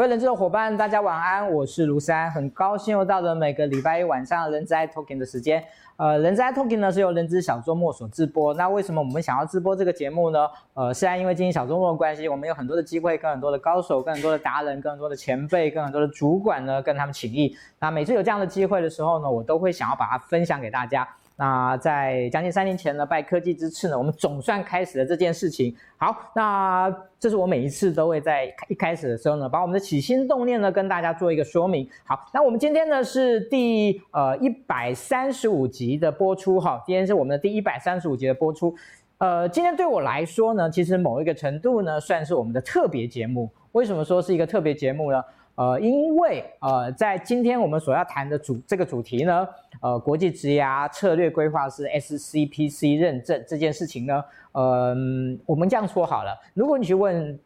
[0.00, 5.62] 各位人资的伙伴，大家晚安，我是卢山，很高兴又到了每个礼拜一晚上人资 Talking 的时间。
[5.98, 8.54] 呃，人资 Talking 呢是由人资小周末所直播。
[8.54, 10.48] 那为什么我们想要直播这个节目呢？
[10.72, 17.54] 呃，虽然因为今天小周末的关系，我们有很多的机会跟很多的高手、跟很多的达人、跟很多的前辈、跟很多的主管呢，跟他们请益。
[17.78, 21.06] 那每次有这样的机会的时候呢，我都会想要把它分享给大家。
[21.40, 25.74] 那在将近三年前呢，拜科技之赐呢，我们总算开始了这件事情。
[25.96, 31.88] 好，那这是我每一次都会在一开始的时候呢，把我们的起心动念呢跟大家做一个说明。
[32.04, 38.74] 好，那我们今天呢是第呃一百三十五集的播出哈，今天是我们的第一百三十五集的播出。
[39.16, 43.48] 呃，今天对我来说呢，其实某一个程度呢，算是我们的特别节目。
[43.72, 45.24] 为什么说是一个特别节目呢？
[45.60, 49.46] 呃，因为呃，在今天我们所要谈的主这个主题呢，
[49.82, 54.96] 呃，国际职涯策略规划师 SCPC 认证这件事情呢，呃，
[55.44, 57.38] 我们这样说好了，如果你去问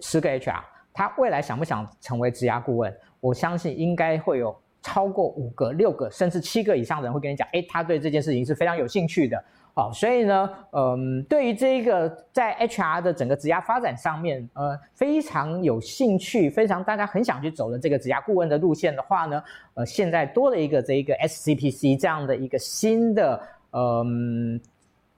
[0.00, 0.62] 十个 HR，
[0.94, 9.44] 他未来想不想成为职涯顾问，我相信应该会有超过五个、六个，甚至七个以上的人会跟你讲，诶，他对这件事情是非常有兴趣的。
[9.78, 19.42] 好，所以呢，嗯，对于这一个在 HR 的整个职涯发展上面，呃，非常有兴趣，非常大家很想去走的这个职涯顾问的路线的话呢，
[19.74, 23.38] 呃，现在多了一个这一个 SCPC 这样的一个新的，
[23.72, 24.58] 嗯。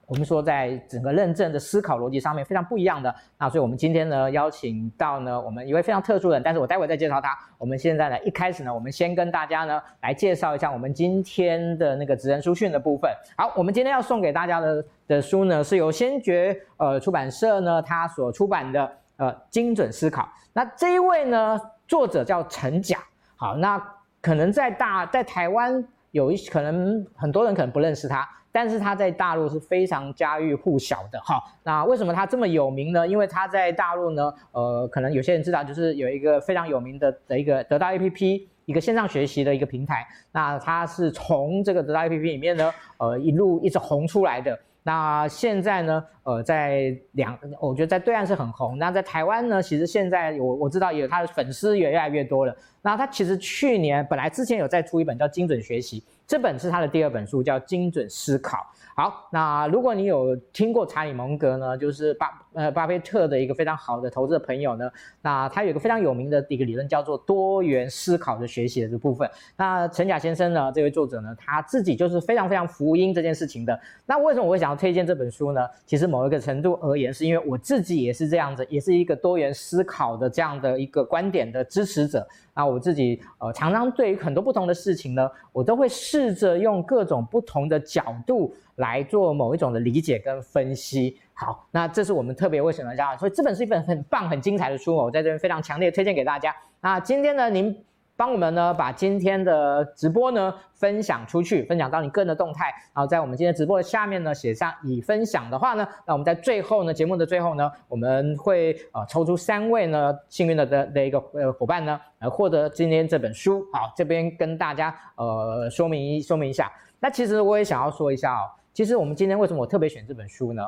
[0.09, 7.37] 我们说，在整个认证的思考逻辑上面非常不一样的，那所以我们今天呢邀请到呢我们一位非常特殊的人，但是我待会再介绍他。
[7.59, 13.11] 我们现在呢一开始呢，我们先跟大家呢来介绍一下我们今天的那个职人书讯的部分。
[13.37, 20.27] 好，我们今天要送给大家的的书呢是由先觉呃出版社呢他所出版的呃精准思考。
[20.53, 22.97] 那这一位呢作者叫陈甲。
[23.35, 23.79] 好，那
[24.21, 28.27] 可能在大在台湾有一可能很多人可能不认识他。
[28.51, 31.41] 但是他在大陆是非常家喻户晓的哈。
[31.63, 33.07] 那为什么他这么有名呢？
[33.07, 40.05] 因为他在大陆呢，呃，可能有些人知道，就是有一个非常有名的的一个得到 APP，一个线上学习的一个平台。
[40.31, 44.57] 那他是从这个得到 APP 里面呢，呃，一路一直红出来的。
[44.81, 48.77] 那现在呢，呃，在两，我觉得在对岸是很红。
[48.79, 52.55] 那在台湾呢，其实现在我我知道有他的粉丝也越来越多了。
[52.81, 55.99] 那他其实去年本来之前有在出一本叫《精准学习》。
[56.29, 58.57] 这本是他的第二本书，叫《精准思考》。
[58.95, 62.27] 好，那如果你有听过查理蒙格呢，就是巴
[62.59, 64.91] 呃巴菲特的一个非常好的投资的朋友呢，
[65.21, 69.29] 那他有一个非常有名的一个理论，叫做多元思考的学习的这部分。
[69.55, 73.79] 那陈甲先生呢，这位作者呢，他自己就是非常非常福音这件事情的。
[74.05, 75.61] 那为什么我会想要推荐这本书呢？
[75.85, 82.27] 其实某一个程度而言，是因为我自己也是这样子，也是一个多元思考的这样的一个观点的支持者。
[82.53, 91.17] 那我自己呃常常对于很多不同的事情呢，我都会试着用各种不同的角度来做某一种的理解跟分析。
[91.39, 96.53] 好，那这是我们特别为什么这样，所以这本是一本很棒、很精彩的书，我在这边非常强烈推荐给大家。
[96.81, 97.85] 那今天呢，您。
[98.19, 113.65] 帮我们呢把今天的直播呢分享出去，分享到你个人的动态，然后在我们今天直播的下面呢写上已分享的话呢，那我们在最后呢节目的最后呢，我们会呃抽出三位呢幸运的的的一个呃伙伴呢来获得今天这本书。
[113.71, 116.69] 好，这边跟大家呃说明一说明一下。
[116.99, 120.61] 那其实我也想要说一下哦，其实我们今天为什么我特别选这本书呢？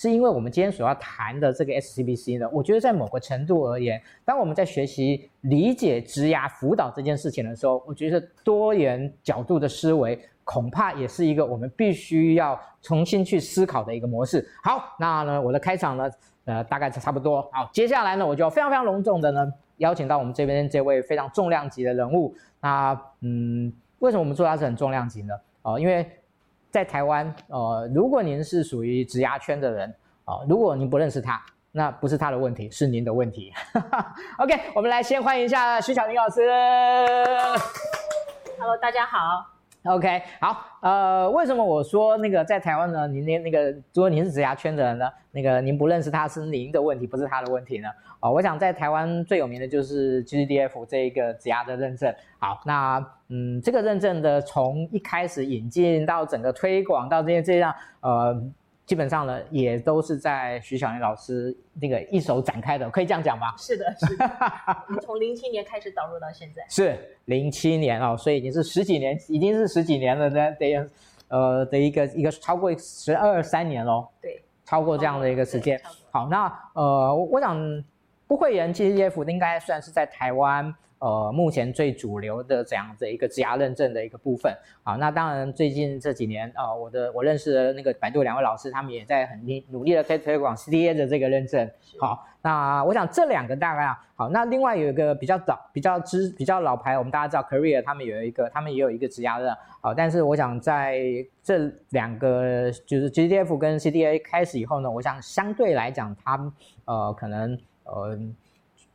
[0.00, 14.48] 是因为我们今天所要谈的这个 SCPC 呢，我觉得在某个程度而言，当我们在学习理解职涯辅导这件事情的时候，我觉得多元角度的思维恐怕也是一个我们必须要重新去思考的一个模式。
[14.64, 16.10] 好，那呢，我的开场呢，
[16.46, 17.42] 呃，大概是差不多。
[17.52, 22.34] 好，接下来呢，我就非常非常隆重的呢，邀请到我们这边这位非常重量级的人物。
[22.62, 25.34] 那嗯，为什么我们说他是很重量级呢？
[25.60, 26.10] 哦，因为。
[26.70, 29.88] 在台湾，呃，如果您是属于职涯圈的人，
[30.24, 33.52] 啊、呃，如果您不认识他，那不是他的问题，是您的问题。
[34.38, 36.48] OK，我们来先欢迎一下徐巧玲老师。
[38.58, 39.44] Hello，大家好。
[39.84, 43.08] OK，好，呃，为什么我说那个在台湾呢？
[43.08, 47.88] 您那那个，如果您是职涯圈的人呢，那个您不认识他是您的问题，不是他的问题呢？
[48.20, 52.14] 啊、呃，我想在台湾最有名的就是 GDF 这一个职涯的认证。
[52.38, 58.42] 好，那嗯，这个认证的从一开始引进到整个推广到这些这样，呃。
[58.86, 63.54] 基本上呢，也都是在徐巧玲老师那个一手展开的，可以这样讲吗？
[63.56, 64.28] 是的，是的。
[64.88, 70.90] 你从零七年开始导入到现在， 是零七年哦，所以已经是十几年，已经是十几年了的，的
[71.28, 74.08] 呃的一个一个超过十二三年喽。
[74.20, 75.80] 对，超过这样的一个时间。
[76.10, 77.84] 好，那呃，我想
[78.26, 80.74] 不会员 GCDF 应该算是在台湾。
[81.00, 91.70] 呃，目前最主流的这样的一个职涯认证的一个部分，好，那当然最近这几年，呃，我的我认识的那个百度两位老师，他们也在很努努力的推推广 CDA 的这个认证。
[91.98, 101.00] 好，那我想这两个大概啊，好，那另外有一个比较早、比较知、比较老牌，我们大家知道 Career，他们有一个，他们也有一个职涯认，好，但是我想在
[101.42, 106.52] 这两个就是 GCDF 跟 CDA 开始以后呢，我想相对来讲，他们
[106.84, 108.18] 呃可能呃。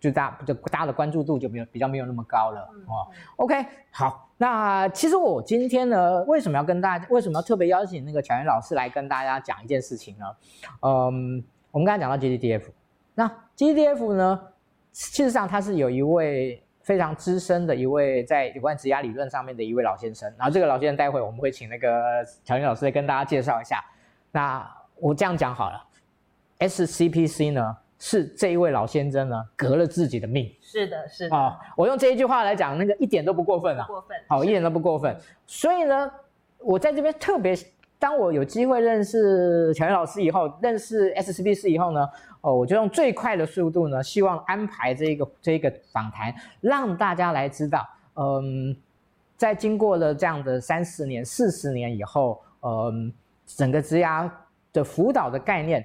[0.06, 3.08] 就大就大家的关注度就没有比较没有那么高了哦。
[3.38, 10.26] OK，好，那其实我今天呢，为什么要跟大家，为什么要特别邀请那个乔云老师来跟大家讲一件事情呢？
[10.82, 12.66] 嗯，我们刚才讲到 GDDF，
[13.16, 14.40] 那 GDDF 呢，
[14.94, 23.84] 事实上它是有一位非常资深的一位在有关职涯理论上面的一位老先生，然后这个老先生待会我们会请那个乔云老师来跟大家介绍一下。
[24.32, 25.84] 那我这样讲好了
[26.60, 27.78] ，SCPC 呢？
[27.98, 30.54] 是这一位老先生呢，革了自己的命。
[30.62, 31.36] 是的，是的。
[31.36, 33.86] 哦，我用这一句话来讲，那个一点都不过分啊。
[33.88, 34.18] 过分。
[34.28, 35.16] 好，一点都不过分。
[35.46, 36.12] 所以呢，
[36.60, 37.56] 我在这边特别，
[37.98, 42.06] 当我有机会认识乔云老师以后，认识 SCPC 以后呢，
[42.42, 48.76] 哦，我就用最快的速度呢，希望安排这个这个访谈，让大家来知道，嗯，
[49.38, 53.12] 在经过了这样的三十年、四十年以后，嗯，
[53.46, 54.30] 整个职涯
[54.74, 55.84] 的辅导的概念。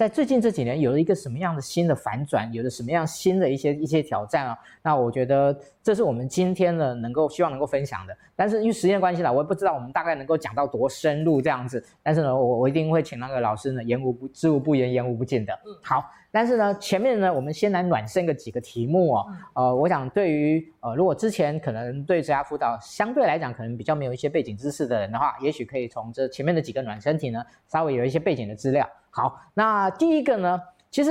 [0.00, 4.58] 在最近这几年，有了一个什么样的新的反转，有了什么样新的一些一些挑战啊？
[4.82, 8.16] 那我觉得这是我们今天呢能够希望能够分享的。
[8.34, 11.84] 但是因为时间关系啦，我也不知道我们大概能够讲到多深入这样子。
[12.02, 15.52] 但是呢，我我一定会请那个老师呢言无不知无不言，言无不尽的。
[15.66, 16.02] 嗯，好。
[16.32, 19.26] 但是呢，前面呢，我们先来暖身个几个题目哦。
[19.52, 28.88] 呃，我想对于呃，如果之前可能对职涯辅导相对来讲可能比较没有一些背景知识的人的话，也许可以从这前面的几个暖身题呢，稍微有一些背景的资料。
[29.10, 31.10] 好，那第一个呢，其实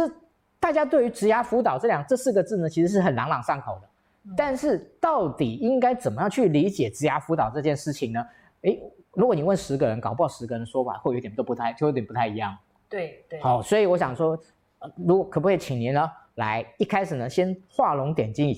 [0.60, 3.90] 大家对于职涯辅导这两这四个字呢，其实是很朗朗上口的。
[4.36, 8.26] 但是到底应该怎么样去理解职涯辅导这件事情呢？
[8.62, 8.82] 诶，
[9.14, 12.58] 如果你问十个人，搞不好十个人说法会有点都不太，就有点不太一样。
[12.88, 13.40] 对对。
[13.42, 14.40] 好，所以我想说。
[14.96, 18.50] 如果可不可以请您呢来一开始呢先画龙点睛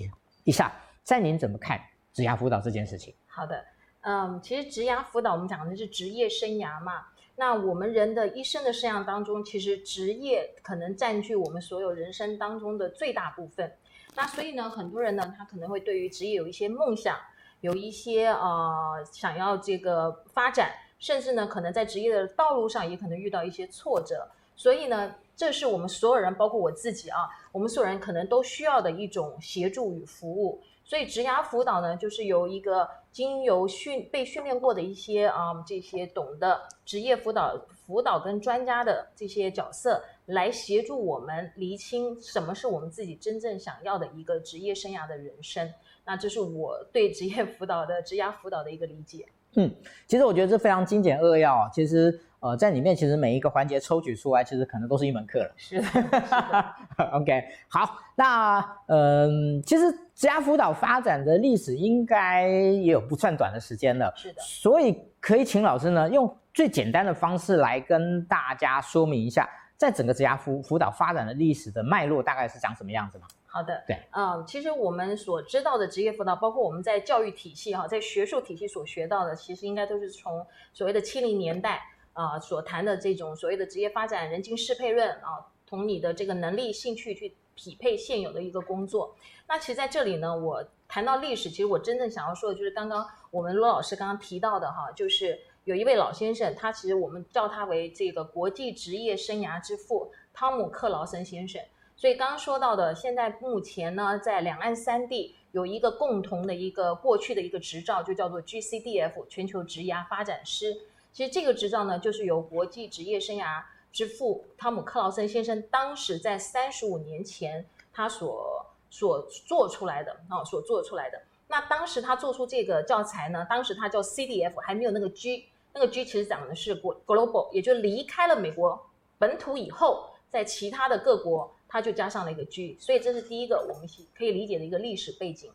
[0.44, 0.72] 一下，
[1.02, 1.82] 在您怎么看
[2.14, 3.12] 职涯辅导这件事情？
[3.26, 3.66] 好的，
[4.02, 13.72] 嗯，其实职涯辅导我们讲的是职业生涯嘛，那我们人的一生的生涯当中，其实职业可能占据我们所有人生当中的最大部分。
[14.16, 17.18] 那所以呢，很多人呢他可能会对于职业有一些梦想，
[17.62, 25.16] 有一些呃想要这个发展，甚至呢可能在职业的道路上也可能遇到一些挫折，所以呢。
[25.34, 30.62] 这是我们所有人，包括我自己啊，我们所有人可能都需要的一种协助与服务。
[30.92, 45.66] 所以职涯辅导呢，就是由一个经由训被训练过的一些啊这些懂得职业辅导辅导跟专家的这些角色，来协助我们厘清什么是我们自己真正想要的一个职业生涯的人生。
[46.04, 49.26] 那这是我对职业辅导的职涯辅导的一个理解。
[49.56, 49.74] 嗯，
[50.08, 52.20] 其实我觉得这非常精简扼要啊，其实。
[52.42, 55.54] 呃，在里面其实每一个环节抽取出来，其实可能都是一门课了。
[55.56, 56.76] 是的， 是的。
[57.14, 64.12] OK，好，那嗯、呃，其实职涯辅导发展的历史应该也有不算短的时间了。
[64.16, 64.42] 是的。
[64.42, 73.28] 所以可以请老师呢，用最简单的方式来跟大家说明一下，在整个职涯辅辅导发展的历史的脉络大概是长什么样子吗？
[73.46, 80.44] 好的，对，嗯，其实我们所知道的职业辅导，包括我们在教育体系哈，在学术体系所学到的，其实应该都是从
[80.74, 81.80] 所谓的七零年代。
[82.14, 89.16] 啊、所谈的这种所谓的职业发展人情适配论啊，同你的这个能力、兴趣去匹配现有的一个工作。
[89.48, 101.62] 那其实在这里呢，我谈到历史，其实我真正想要说的就是刚刚我们罗老师刚刚提到的哈，就是有一位老先生，他其实我们叫他为这个国际职业生涯之父汤姆克劳森先生。
[101.96, 110.76] 所以刚刚说到的，现在目前呢，在两岸三地有一个共同的一个过去的一个执照，就叫做 GCDF 全球职涯发展师。
[111.14, 121.22] 其实这个执照呢，就是由国际职业生涯之父汤姆克劳森先生当时在三十五年前他所所做出来的啊，所做出来的。
[121.48, 128.82] 那当时他做出这个教材呢，当时他叫 CDF，还没有那个 G，那个 G 其实讲的是 Global，也就离开了美国
[129.20, 135.52] 本土以后，在其他的各国，他就加上了一个 G，所以这是第一个我们可以理解的一个历史背景。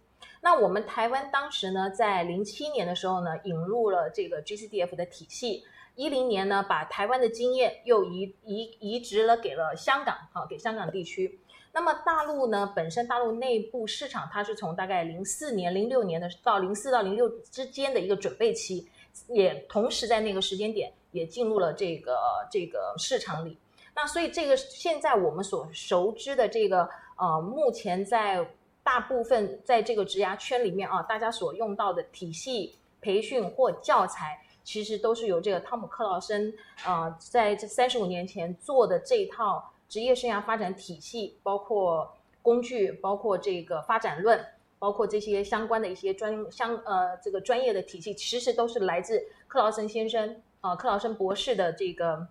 [0.47, 5.65] 那我们台湾当时呢，在零七年的时候呢，引入了这个 GCDF 的体系。
[5.97, 11.41] 一零年呢，把台湾的经验又移移移植了给了香港，啊，给香港地区。
[11.73, 18.88] 那么大陆呢，本身大陆内部市场，它是从大概零四年、零六年的到零四到零六之间的一个准备期，
[19.26, 22.17] 也同时在那个时间点也进入了这个
[22.53, 23.59] 这个市场里。
[23.97, 26.88] 那所以这个现在我们所熟知的这个
[27.19, 28.49] 呃，目前在
[28.87, 44.38] 大部分在这个职涯圈里面啊，大家所用到的体系培训或教材，其实都是由这个汤姆克劳森啊，在这三十五年前做的这一套职业生涯发展体系，包括工具，包括这个发展论，
[44.78, 52.25] 包括这些相关的一些专相呃这个专业的体系，其实都是来自克劳森先生啊、克劳森博士的这个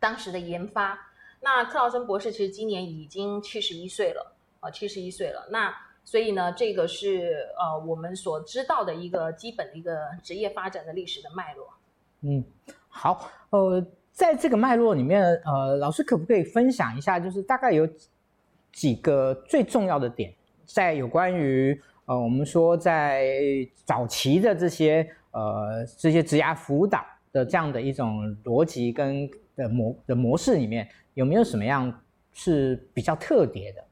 [0.00, 0.98] 当时的研发。
[1.40, 4.33] 那克劳森博士其实今年已经七十一岁了。
[4.64, 5.70] 啊，七十一岁了，那
[6.04, 11.68] 所以呢，这个是呃我们所知道的一个基本的一个职业发展的历史的脉络。
[12.22, 12.42] 嗯，
[12.88, 17.86] 好，呃，在这个脉络里面，呃，老师可不可以分享一下，就是大概有
[18.72, 20.32] 几个最重要的点，
[20.64, 23.28] 在有关于呃我们说在
[23.84, 32.02] 早期的这些呃这些职涯辅导的这样的一种逻辑跟的模的模式里面，有没有什么样
[32.32, 33.83] 是比较特别的？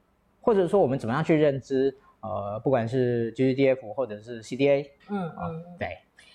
[0.43, 1.97] 或者说我们怎么样去认知？
[2.21, 5.89] 呃，不管是 GGDF 或者是 CDA，嗯嗯，嗯，对。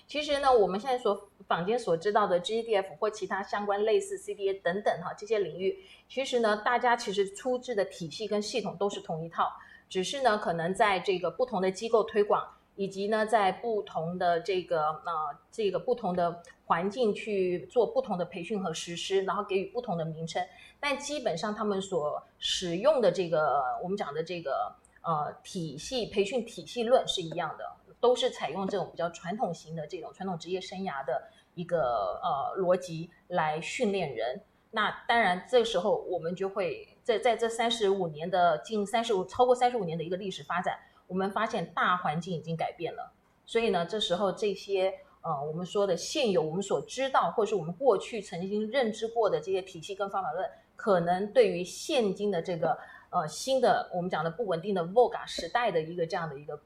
[0.06, 9.44] 其实呢，我们现在所坊间所知道的 GGDF 或其他相关类似 CDA 等等哈这些领域，其实呢，大家其实出自的体系跟系统都是同一套，
[9.88, 12.42] 只是呢，可能在这个不同的机构推广。
[12.78, 20.40] 以及呢，在不同的这个呃这个不同的环境去做不同的培训和实施，然后给予不同的名称，
[20.78, 27.64] 但基本上他们所使用的这个我们讲的这个呃体系培训体系论是一样的，
[27.98, 31.20] 都是采用这种比较传统型的这种传统职业生涯的
[31.54, 31.80] 一个
[32.22, 34.40] 呃逻辑来训练人。
[34.70, 40.78] 那当然，这时候我们就会在在这三十五年的近三十五超过三十五年的一个历史发展。
[41.08, 43.10] 我们发现大环境已经改变了，
[43.44, 52.78] 所以呢，这时候这些呃，我们说的现有我们所知道，或是我们过去曾经认知过的这些体系跟方法论，可能对于现今的这个
[53.10, 56.60] 呃新的我们讲的不稳定的 VUCA 时代的一个这样的一个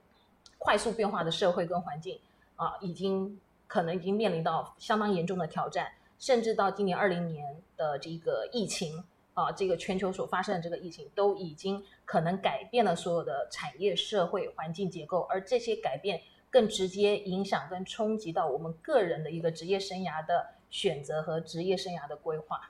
[0.58, 2.20] 快速变化的社会跟环境
[2.56, 9.02] 啊、已经可能已经面临到相当严重的挑战，甚至到今年二零年的这个疫情。
[9.34, 22.60] 啊，这个全球所发生的这个疫情都已经可能改变了所有的产业、社会环境结构，而这些改变更直接影响跟冲击到我们个人的一个职业生涯的选择和职业生涯的规划。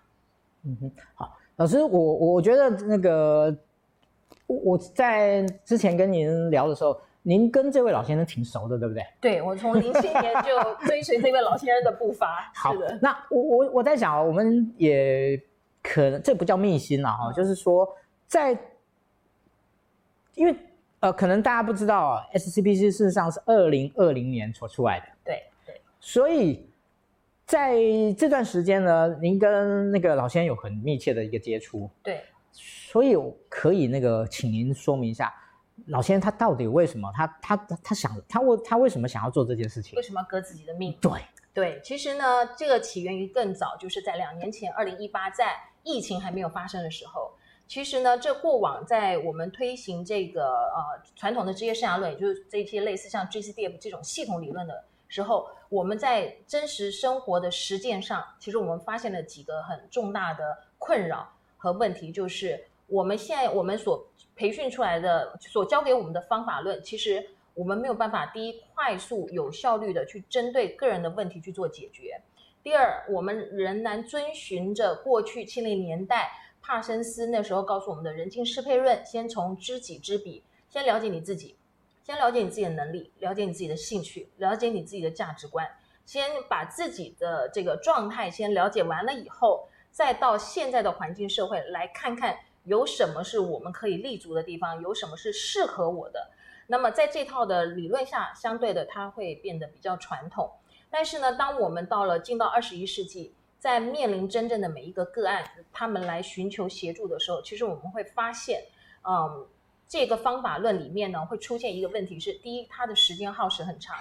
[0.63, 3.53] 嗯哼，好，老师，我我觉得那个
[4.47, 9.05] 我在之前跟您聊的时候，您跟这位老先生挺熟的，对不对？
[9.21, 12.51] 对，我从零七年就追随这位老先生的步伐。
[12.55, 15.43] 好的，那我我我在想啊，我们也。
[15.83, 17.89] 可能这不叫秘辛了哈，就是说，
[18.29, 18.57] 在，
[20.35, 20.55] 因为
[21.01, 26.65] 呃，可能大家不知道啊，SCPC 事实上是二零二零年所出来的，对对，所以
[27.45, 27.75] 在
[28.17, 33.17] 这段时间呢，您跟那个老先生有很密切的一个接触，对，所以
[33.49, 35.35] 可以那个请您说明一下，
[35.87, 39.97] 老先生他到底为什么他他他想他为他为什么想要做这件事情？
[39.97, 40.97] 为什么要革自己的命？
[41.01, 41.11] 对
[41.53, 45.57] 对，其实呢，这个起源于更早，就是在两年前，二零一八在。
[45.85, 47.33] 疫情还没有发生的时候，
[47.67, 72.21] 其实呢，这过往在我们推行这个呃传统的职业生涯论，也就是这些类似像 GCDF 这种系统理论的时候，我们在真实生活的实践上，其实我们发现了几个很重大的困扰和问题，就是我们现在我们所培训出来的、所教给我们的方法论，其实我们没有办法第一快速有效率的去针对个人的问题去做解决。
[72.63, 81.57] 第二，我们仍然遵循着过去七零年代帕森斯那时候告诉我们的人境适配论，先从知己知彼，先了解你自己，
[82.05, 85.69] 先了解你自己的能力，了解你自己的兴趣，了解你自己的价值观，
[86.07, 96.31] 先把自己的这个状态先了解完了以后，再到现在的环境社会来看看有什么是我们可以立足的地方，有什么是适合我的。
[96.69, 100.49] 那么在这套的理论下，相对的它会变得比较传统。
[100.93, 108.63] 但是呢，当我们到了进到二十一世纪，在面临真正的每一个个案，他们来寻求协助的时候，其实我们会发现，
[109.09, 109.47] 嗯，
[109.89, 113.97] 这个方法论里面呢，会出现一个问题是：第一，它的时间耗时很长，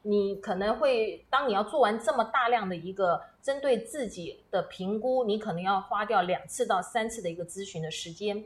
[0.00, 8.42] 你可能会当你要做完这么大量的一个针对自己的评估，你可能要花掉两次到三次的一个咨询的时间，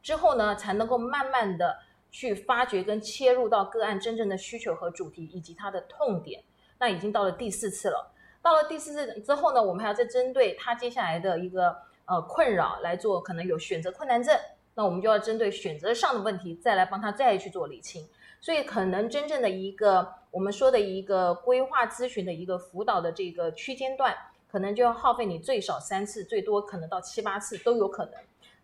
[0.00, 1.76] 之后呢，才能够慢慢的
[2.12, 6.40] 去发掘跟切入到个案真正的需求和主题以及它的痛点。
[6.78, 8.12] 那已经到了第四次了，
[8.42, 14.38] 到了第四次之后呢，我们还要再针对他接下来的一个呃困扰来做，可能有选择困难症，
[14.74, 18.06] 那我们就要针对选择上的问题再来帮他再去做理清。
[18.40, 24.14] 所以可能真正的一个我们说的一个规划咨询的一个辅导的这个区间段，
[24.46, 28.14] 可能就要耗费你最少三次，最多可能到七八次都有可能。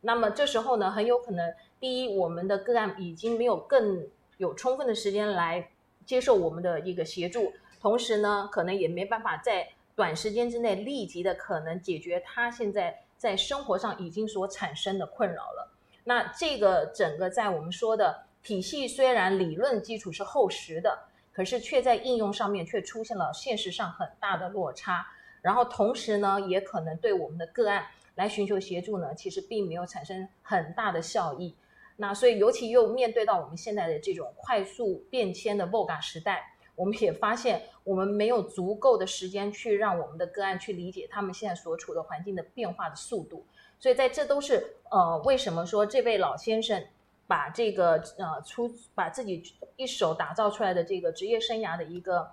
[0.03, 5.71] 那么这时候呢，很有可能第一，我们的个案已经没有更有充分的时间来
[6.05, 15.69] 接受我们的一个协助，同时呢，可能也没办法在短时间之内立即的可能解决他现在在生活上已经所产生的困扰了。
[16.05, 20.97] 那这个整个在我们说的体系，虽然理论基础是厚实的，
[21.33, 25.05] 可是却在应用上面却出现了现实上很大的落差。
[25.41, 31.53] 然后同时呢，也可能对我们的个案来寻求协助呢，其实并没有产生很大的效益。
[31.97, 43.45] 那所以，尤其又面对到我们现在的这种快速变迁的 VUCA 时代，我们也发现我们没有足够的时间去让我们的个案去理解他们现在所处的环境的变化的速度。
[43.79, 46.85] 所以，在这都是呃，为什么说这位老先生
[47.27, 49.43] 把这个呃出把自己
[49.77, 52.31] 一手打造出来的这个职业生涯的一个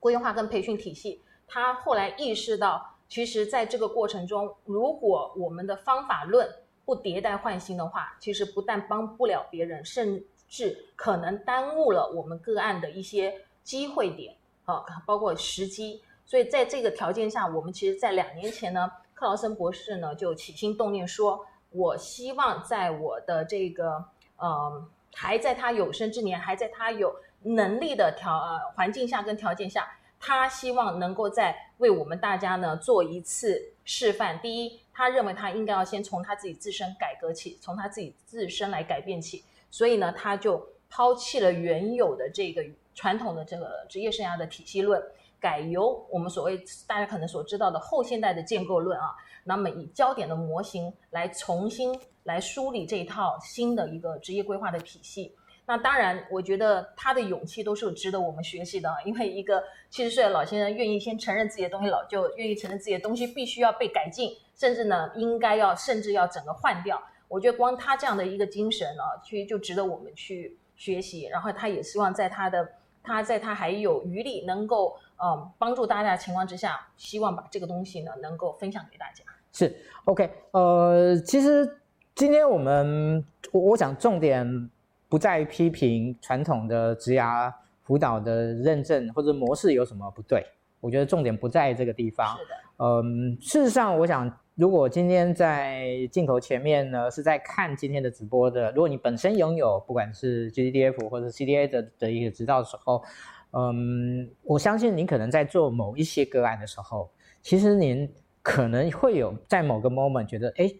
[0.00, 1.20] 规划跟培训体系。
[1.46, 6.48] 他后来意识到，其实在这个过程中，如果我们的方法论
[6.84, 16.00] 不迭代换新的话，其实不但帮不了别人，甚至可能耽误了我们个案的一些机会点啊，包括时机。
[16.24, 24.04] 所以在这个条件下，我们其实，在两年前呢，克劳森博士呢就起心动念说，我希望在我的这个
[24.36, 29.98] 呃，还在他有生之年，还在他有能力的条呃环境下跟条件下。
[30.18, 34.40] 他希望能够再为我们大家呢做一次示范。
[34.40, 39.44] 第一，他认为他应该要先从他自己自身改革起，从他自己自身来改变起。
[39.70, 45.02] 所以呢，他就抛弃了原有的这个传统的这个职业生涯的体系论，
[45.40, 49.06] 改由我们所谓大家可能所知道的后现代的建构论啊，
[49.42, 55.34] 那么以焦点的模型来重新来梳理这一套新的一个职业规划的体系。
[55.66, 58.94] 那当然，我觉得他的勇气都是值得我们学习的。
[59.04, 67.02] 因为一个七十岁的老先生愿意先承认自己的东西老旧，愿意承认自己的东西必须要被改进，甚至呢，应该要甚至要整个换掉。
[67.26, 71.26] 我觉得光他这样的一个精神呢，其实就值得我们去学习。
[71.26, 72.68] 然后他也希望在他的
[73.02, 79.24] 他在他还有余力能够嗯帮助大家的情况之下，希望把这个东西呢能够分享给大家。
[79.52, 81.78] 是 OK，呃，其实
[82.14, 84.70] 今天我们我我想重点。
[85.06, 90.44] 不在于批评传统的职涯辅导的认证或者模式有什么不对，
[90.80, 92.36] 我觉得重点不在这个地方。
[92.36, 103.02] 是的，嗯，事实上，我想，如果今天在镜头前面呢，是在看今天的直播的，如果你本身拥有不管是 GDDF 或者 CDA 的的一个执照的时候，
[103.50, 107.10] 嗯，我相信您可能在做某一些个案的时候，
[107.42, 108.08] 其实您
[108.42, 110.70] 可能会有在某个 moment 觉得，哎，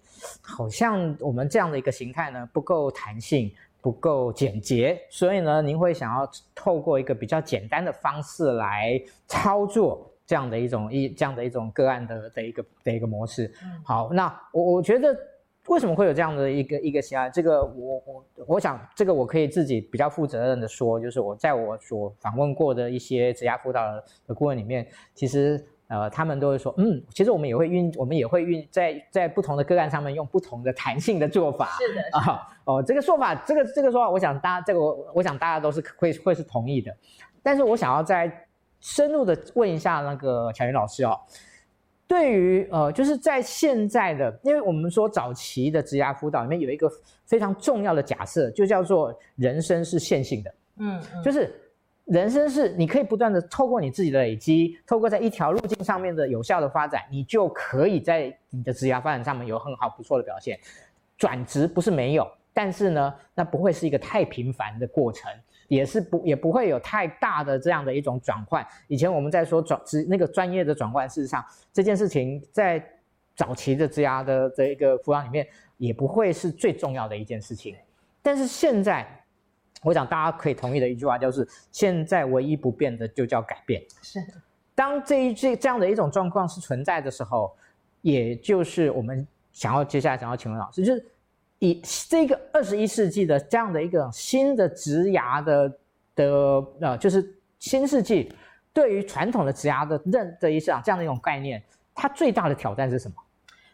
[0.41, 3.53] 好像我们这样的一个形态呢不够弹性。
[3.85, 13.53] 不够简洁，所以呢，您会想要透过一个比较简单的方式来操作这样的一种一这样的一种个案的的一个的一个模式。
[13.85, 15.17] 好，那我我觉得
[15.69, 17.29] 为什么会有这样的一个一个想法？
[17.31, 23.85] 这个我我我想这个我可以自己比较负责任的说，就是我在我所访问过的一些职涯辅导
[24.27, 25.65] 的顾问里面，其实。
[25.87, 31.67] 呃，他们都会说，嗯，其实我们也会运，我们也会运在在不同的个案上面用不同的弹性的做法。
[31.79, 36.91] 是的，啊，哦，这个说法，这个这个说法，我想大家这个我我想大家都是会会是同意的。
[37.43, 38.44] 但是我想要再
[38.85, 41.19] 深入的问一下那个巧云老师哦，
[42.07, 46.87] 对于呃，就是在现在的，因为我们说早期的职涯辅导里面有一个
[47.25, 51.59] 非常重要的假设，就叫做人生是线性的，嗯，嗯，就是。
[52.07, 60.61] 人生是你可以不断的透过你自己的累积，透过在一条路径上面的有效的发展，你就可以在你的职涯发展上面有很好不错的表现。
[61.17, 65.33] 转职不是没有，但是呢，那不会是一个太频繁的过程，
[65.69, 68.67] 也是不也不会有太大的这样的一种转换。
[68.89, 72.85] 以前我们在说转职那个专业的转换，事实上这件事情在
[73.37, 75.47] 早期的职涯的这一个辅导里面
[75.77, 77.77] 也不会是最重要的一件事情，
[78.23, 79.07] 但是现在。
[79.83, 83.83] 我想大家可以同意的一句话就是：现在唯一不变的就叫改变。
[84.01, 84.19] 是，
[84.75, 87.55] 当这一这这样的一种状况是存在的时候，
[88.01, 91.05] 也就是我们想要接下来想要请问老师，就是
[91.65, 95.69] 以这个二十一世纪的这样的一个新的职涯的
[96.15, 96.27] 的
[96.81, 98.33] 呃，就是新世纪
[98.73, 101.63] 对于传统的职涯的认的一项这样的一种概念，
[101.95, 103.15] 它最大的挑战是什么？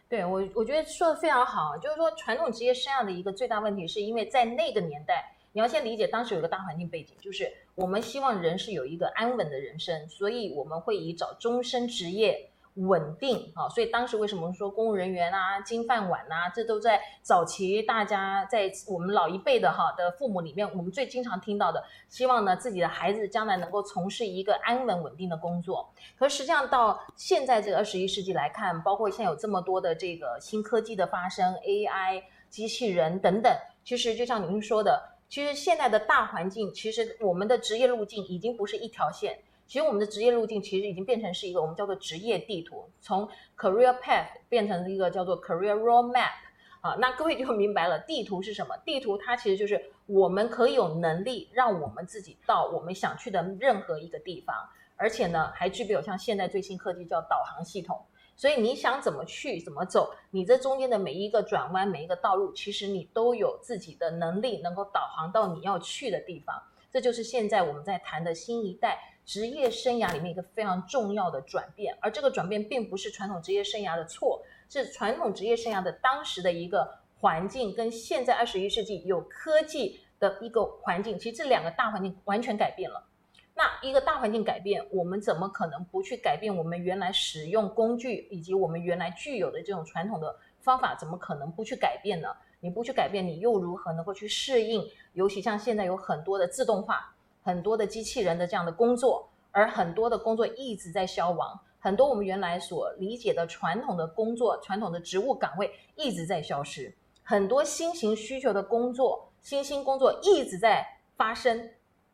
[0.07, 5.35] 对我，我觉得说的非常好，就是说传统职业生涯的一个最大问题，是因为在那个年代。
[5.53, 13.67] 你要先理解，当时有个大环境背景，就是我们希望人是有一个安稳的人生，所以我们会以找终身职业稳定啊。
[13.69, 25.91] 所以当时为什么说公务人员啊、金饭碗呐、啊，这都在早期大家在我们老一辈的哈的父母里面，我们最经常听到的，希望呢自己的孩子将来能够从事一个安稳稳定的工作。
[26.17, 32.23] 可实际上到现在这个二十一世纪来看，包括现在有这么多的这个新科技的发生，AI。
[32.51, 33.49] 机器人等等，
[33.81, 39.39] 其实就像您说的，其实现在的大环境，其实我们的职业路径已经不是一条线。
[39.71, 43.25] 其实我们的职业路径其实已经变成是一个我们叫做职业地图，从
[43.57, 46.33] career path 变成一个叫做 career roadmap。
[46.81, 48.75] 啊，那各位就明白了，地图是什么？
[48.83, 54.53] 地图它其实就是我们可以有能力让我们自己到我们想去的任何一个地方，
[54.97, 57.97] 而且呢，还具备有像现在最新科技叫导航系统。
[58.35, 66.61] 所以你想怎么去怎么走，你这中间的每一个转弯、每一个道路，其实你都有自己的能力能够导航到你要去的地方。
[66.91, 74.43] 这就是现在我们在谈的新一代职业生涯里面一个非常重要的转变，而这个转变并不是传统职业生涯的错。
[74.69, 83.05] 是传统职业生涯的当时的一个环境，跟现在二十一世纪有科技的一个环境，其实这两个大环境完全改变了。
[83.53, 90.95] 那一个大环境改变，我们怎么可能不去改变我们原来使用工具以及我们原来具有的这种传统的方法？
[90.95, 92.29] 怎么可能不去改变呢？
[92.61, 94.87] 你不去改变，你又如何能够去适应？
[95.13, 101.59] 尤其像现在有很多的自动化、很多的机器人的这样的工作，而很多的工作一直在消亡。
[101.79, 106.93] 很多我们原来所理解的传统的工作、传统的职务岗位一直在消失，
[107.23, 110.85] 很多新型需求的工作、新兴工作一直在
[111.17, 111.69] 发生。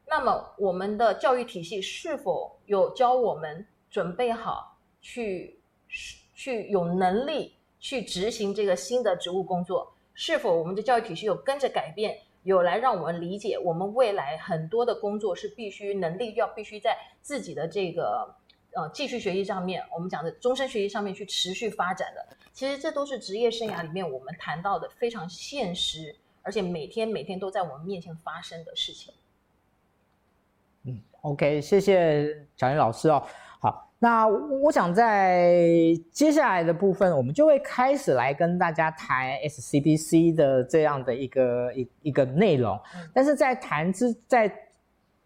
[0.06, 5.60] 那么，我们的教育体系是否有教我们准备好去
[6.34, 9.92] 去有能力去执行这个新的职务工作？
[10.18, 18.36] 是否我们的教育体系有跟着改变，有来让我们理解我们未来很多的工作是必须能力要必须在自己的这个。
[18.76, 29.12] 呃，继续学习上面，我们讲的终身学习上面去持续发展的，其实这都是职业生涯里面我们谈到的非常现实，而且每天每天都在我们面前发生的事情。
[30.84, 33.26] 嗯，OK，谢谢蒋林老师哦。
[34.00, 35.60] 好，那我想在
[36.12, 42.80] 接下来的部分，我们就会开始来跟大家谈 SCBC 的这样的一个一一个内容。
[43.14, 44.52] 但是在谈之在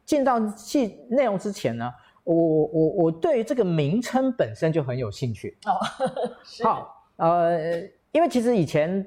[0.06, 1.92] 进到细内容之前呢，
[2.24, 5.76] 我我我对于这个名称本身就很有兴趣哦。
[6.64, 7.80] 好，呃，
[8.12, 9.06] 因为其实以前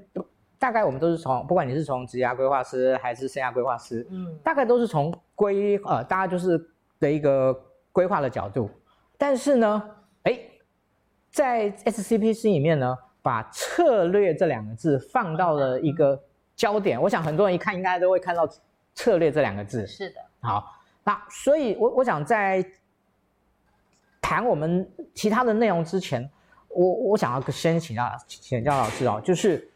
[0.59, 6.59] 大概我们都是从，不管你是从职业规划师还是生涯规划师，嗯，大概都是从规呃，大家就是
[7.01, 7.55] 的一个
[7.93, 8.69] 规划的角度。
[9.27, 9.83] 但是呢，
[10.25, 10.39] 哎，
[11.31, 16.23] 在 SCPC 里面呢，把策略这两个字放到了一个
[16.55, 17.01] 焦点。
[17.01, 18.47] 我想很多人一看应该都会看到
[18.93, 19.87] 策略这两个字。
[19.87, 20.21] 是的。
[20.41, 22.63] 好，那所以我，我我想在。
[24.21, 26.31] 谈我们其他的内容之前，
[26.69, 29.71] 我我想要先请教请教老师哦，就是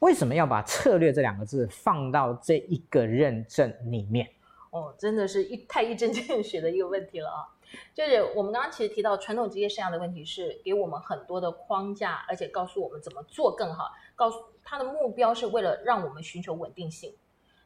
[0.00, 4.28] 为什么要把策略这两个字放到这一个认证里面？
[4.70, 7.48] 哦，真的是一太一针见血的一个问题了啊！
[7.94, 13.90] 就是我们刚刚其实提到传统职业生涯的问题，是给我们很多的框架，而且告诉我们怎么做更好。
[14.14, 17.14] 告诉他的目标是为了让我们寻求稳定性。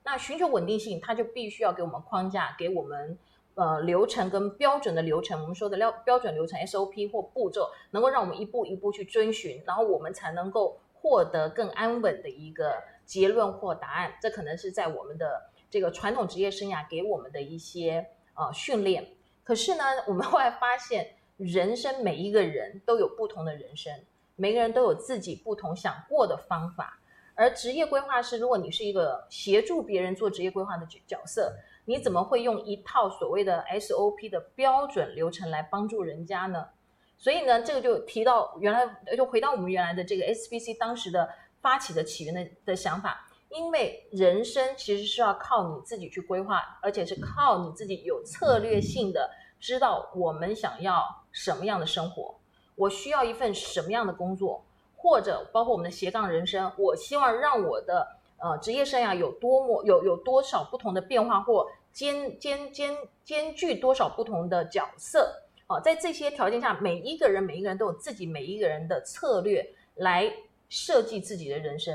[0.04, 3.18] 那寻求稳定性，他就必须要给我们框架，给我们。
[3.54, 14.14] 呃，流程跟标准的流程，我们说的标标准流程 SOP 或步骤，能够让我们一步一步去遵循，然后我们才能够获得更安稳的一个结论或答案。
[14.22, 19.08] 这可能是在我们的这个传统职业生涯给我们的一些呃训练。
[19.48, 23.90] 可是呢，我们后来发现，人生每一个人都有不同的人生，
[24.36, 27.00] 每个人都有自己不同想过的方法。
[27.34, 31.56] 而职业规划师，如果你是一个协助别人做职业规划的角角色，
[31.86, 36.68] 你怎么会用一套所谓的 SOP 的标准流程来帮助人家呢？
[37.16, 41.26] 所以呢，这个就提到原来，就回到我们原来的这个 SBC 当时的
[41.62, 52.34] 发起的起源的的想法，因为人生其实是要靠你自己去规划，而且是靠你自己有策略性的知道我们想要什么样的生活，
[52.74, 54.64] 我需要一份什么样的工作，
[54.96, 58.06] 或者包括我们的斜杠人生，我希望让我的
[58.38, 61.66] 呃职业生涯有多么有有多少不同的变化或。
[61.90, 65.34] 兼兼兼兼具多少不同的角色
[65.66, 65.80] 啊？
[65.80, 70.32] 在这些条件下，每一个人每一个人都有自己每一个人的策略来
[70.68, 71.92] 设计自己的人生。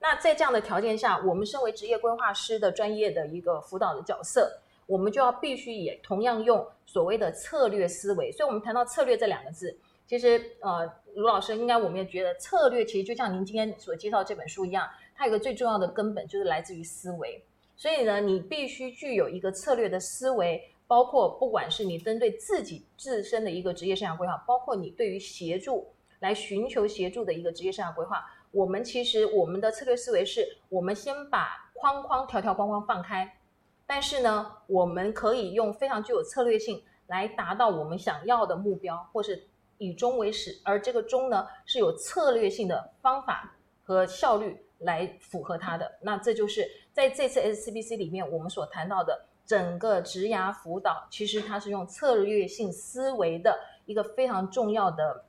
[0.00, 4.50] 那在这样的条件下，我们身为职业规划师的专业的一个辅导的角色，
[4.86, 8.32] 我们就要必须也同样用所谓的策略思维。
[8.32, 17.44] 所以，我们谈到策略这两个字，其实呃，卢老师应该我们也觉得，策略其实就像您今天所介绍这本书一样，它有个最重要的根本就是来自于思维。
[17.76, 25.86] 所以呢，你必须具有一个策略的思维，包括不管是你针对自己自身的一个职业生涯规划，包括你对于协助
[26.20, 33.38] 来寻求协助的一个职业生涯规划，我们其实我们的策略思维是，我们先把框框条条框框放开，
[33.86, 39.44] 但是呢，我们可以用非常具有策略性来达到我们想要的目标，或是
[39.78, 45.98] 以终为始，而这个终呢是有策略性的方法和效率来符合它的。
[46.02, 55.24] 那这就是在这次 SCBC 里面我们所谈到的整个职涯辅导，其实它是用策略性思维的一个非常重要的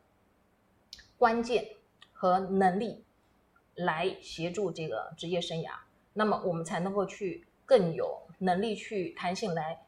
[1.17, 1.65] 关键
[2.13, 3.03] 和能力
[3.83, 5.71] 来协助这个职业生涯，
[6.13, 9.79] 那么我们才能够去更有能力去弹性来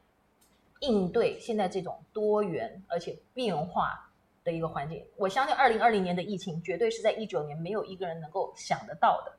[0.79, 4.11] 应对现在这种多元而且变化
[4.43, 5.03] 的一个环境。
[5.15, 9.33] 我相信二零二零年的疫情绝对是在一九年没有一个人能够想得到的。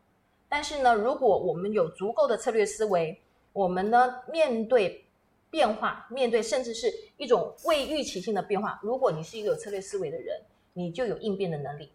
[0.49, 3.21] 但是呢，如果我们有足够的策略思维，
[3.53, 5.05] 我们呢面对
[5.51, 10.41] 变化，面对甚至是一种未预期性的变化，如果你是一个有策略思维的人，
[10.73, 11.91] 你就有应变的能力，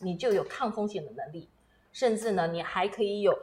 [0.00, 1.48] 你就有抗风险的能力。
[1.92, 3.36] 甚至呢，你还可以有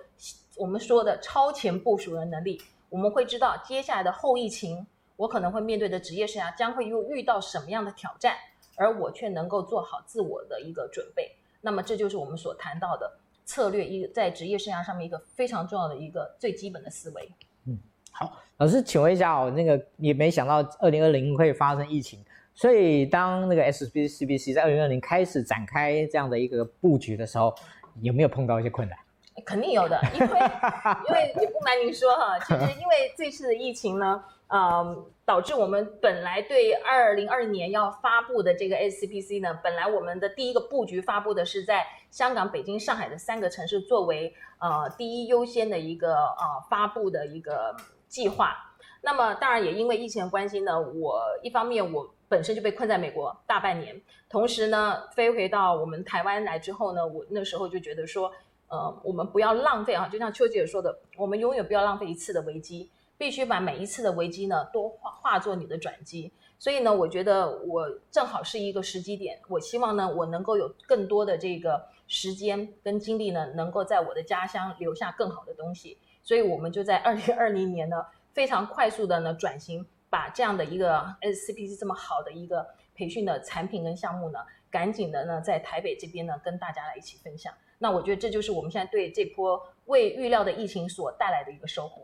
[0.55, 2.61] 我们说的超前部署的能力。
[2.89, 8.35] 我们会知道接下来的后疫情，我可能会面对的职业生涯将会又遇到什么样的挑战，
[8.77, 11.29] 而我却能够做好自我的一个准备。
[11.59, 13.11] 那么，这就是我们所谈到的
[13.43, 17.29] 策略，一在职业生涯上面一个非常重要的一个最基本的思维。
[17.65, 17.77] 嗯，
[18.11, 22.23] 好，老师，请问一下哦，那个也没想到二零二零会发生疫情，
[22.55, 27.53] 所以当那个 SBCBC 在二零二零开始展开这样的一个布局的时候。
[28.01, 28.97] 有没有碰到一些困难？
[29.45, 30.27] 肯定有的，因为
[31.07, 47.75] 因为也不瞒您说哈，其实因为这次的疫情呢， 嗯，导致我们本来对二零二零年要发布的这个 SCPC 呢，本来我们的第一个布局发布的是在香港、北京、上海的三个城市作为呃第一优先的一个呃发布的一个
[48.07, 48.66] 计划。
[49.01, 52.09] 那么当然也因为疫情的关系呢，我一方面我。
[52.29, 58.29] 本身就被困在美国大半年，同时呢，飞回到我们台湾来之后呢，我那时候就觉得说，
[58.67, 66.29] 呃，我们不要浪费啊，就像邱姐说的，我们永远不要浪费一次的危机，必须把每一次的危机呢都化化作你的转机。
[66.59, 75.97] 所以呢，我觉得我正好是一个时机点，我希望呢，我能够有更多的这个时间跟精力呢，能够在我的家乡留下更好的东西。
[76.23, 78.05] 所以我们就在二零二零年呢，
[78.37, 79.83] 非常快速的呢转型。
[80.09, 84.39] 把这样的一个 SCPC 这么好的一个培训的产品跟项目呢，
[84.71, 87.53] 赶紧的呢，在台北这边呢，跟大家来一起分享。
[87.77, 92.03] 那我觉得这就是我们现在对这波未预料的疫情所带来的一个收获。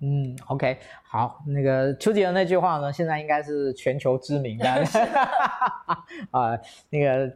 [0.00, 4.66] 嗯，OK，好，那个邱吉尔那句话呢，现在应该是全球知名的。
[6.30, 6.60] 啊，
[6.90, 7.34] 那个。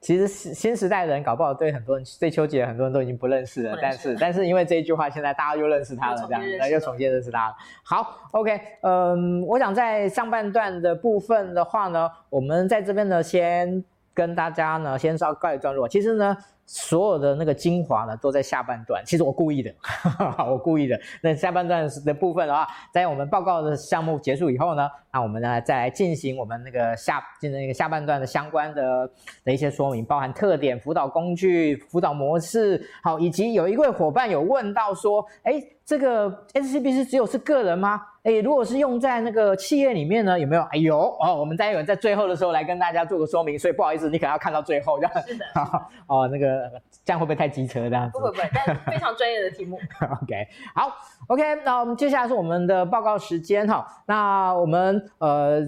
[0.00, 7.56] 其实新时代的人搞不好对很多人对邱姐很多人都已经不认识了，是但是但是因为这一句话，现在大家又认识他了，这样又重新认识他了。
[7.82, 15.88] 好，OK，嗯，我想在上半段的部分的话呢，我们在这边呢先跟大家呢先稍告一段落。
[15.88, 16.36] 其实呢。
[16.70, 19.02] 所有的那个精华呢，都在下半段。
[19.06, 21.00] 其实我故意的，哈 哈我故意的。
[21.22, 29.10] 那下半段的部分的话，在我们报告的项目结束以后呢，那我们呢再来进行我们那个下进行那个下半段的相关的
[29.44, 35.54] 的一些说明，包含特点、辅导工具、辅导模式，好，以及有一位伙伴有问到说，哎。
[35.88, 37.98] 这个 SCBC 只有是个人吗？
[38.28, 40.60] 哎，如果是用在那个企业里面呢，有没有？
[40.64, 45.12] 哎呦哦，我们待会在最后的时候来跟大家做个说明，所以不好意思，你可能要看到最后这样。
[45.26, 45.44] 是的。
[46.06, 46.70] 哦，那个
[47.06, 48.18] 这样会不会太机车这样子？
[48.18, 49.78] 不会不会，但是非常专业的题目。
[50.22, 50.94] OK，好
[51.28, 53.86] ，OK，那我们接下来是我们的报告时间哈。
[54.04, 55.66] 那我们呃。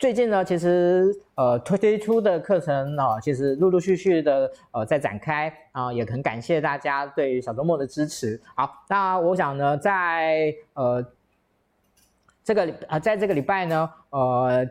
[0.00, 8.40] 最近呢，其实呃推出的课程啊，其实陆陆续续的呃在展开啊，也很感谢大家对于小周末的支持。
[8.54, 11.04] 好，那我想呢，在呃
[12.48, 14.66] 这个呃在这个礼拜呢，呃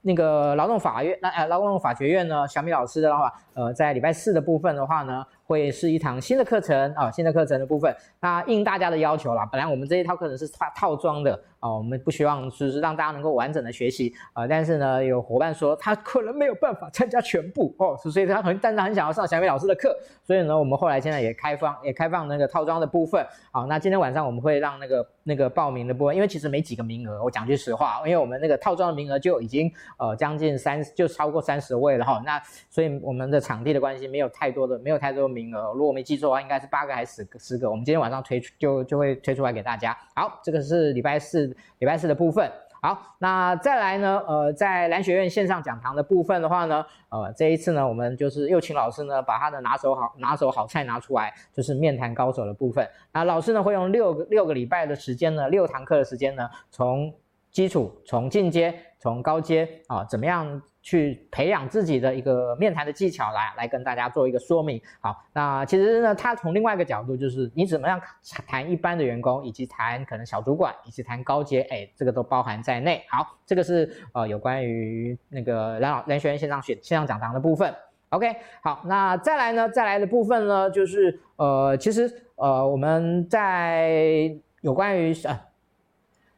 [0.00, 11.40] 那个劳动法院那呃劳动法学院呢，小米老师的话，呃在礼拜四的部分的话呢，会是一堂新的课程啊，新的课程的部分，那应大家的要求啦，本来我们这一套课程是套套装的。
[11.60, 23.24] 啊，我们不希望就是让大家能够完整的学习啊、但是呢，有伙伴说他可能没有办法参加全部哦，所以他很但是很想要上小美老师的课，所以呢，我们后来现在也开放也开放那个套装的部分。
[23.52, 39.94] 好，那今天晚上我们会让那个那个报名的部分，因为其实没几个名额，我讲句实话，因为我们那个套装的名额就已经呃将近三就超过三十位了哈、哦，那所以我们的场地的关系没有太多的没有太多名额，如果我没记错的话，应该是八个还是十个十个，我们今天晚上推出就就会推出来给大家。
[40.14, 41.49] 好，这个是礼拜四。
[41.78, 42.50] 礼拜四的部分，
[42.82, 44.22] 好，那再来呢？
[44.26, 52.88] 呃，在蓝学院线上讲堂的部分的话呢，呃，这一次呢，我们就是又请老师呢，把他的拿手好拿手好菜拿出来，就是面谈高手的部分。
[53.12, 57.12] 那老师呢，会用六个六个礼拜的时间呢，六堂课的时间呢，从
[57.50, 60.62] 基础、从进阶、从高阶啊，怎么样？
[60.82, 64.80] 去培养自己的一个面谈的技巧来来跟大家做一个说明。
[65.00, 68.00] 好，那其实呢，他从另外一个角度，就是你怎么样
[68.46, 73.04] 谈一般的员工，以及谈可能小主管，以及谈高阶，哎，这个都包含在内。
[73.08, 77.74] 好，这个是呃有关于那个蓝老蓝学院线上学线上讲堂的部分。
[78.10, 82.26] OK，好，那再来呢，再来的部分呢，就是呃，其实。
[82.40, 85.40] 呃，我们在有关于呃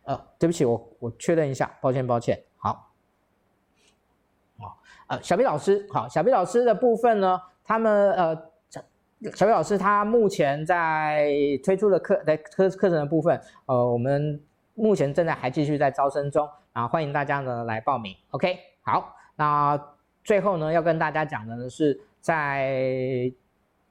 [0.02, 2.42] 呃，对不起，我我确认一下，抱歉抱歉，
[5.12, 8.34] 呃，小 B 老师，好，小 B 老师的部分呢，他们呃。
[8.70, 8.80] 小
[9.36, 11.30] 小 B 老师他目前在
[11.62, 14.40] 推出的课在课课程的部分，呃，我们
[14.74, 18.16] 目前正在还继续在招生中啊，欢迎大家呢来报名。
[18.30, 19.78] OK，好，那
[20.24, 23.30] 最后呢要跟大家讲的呢是在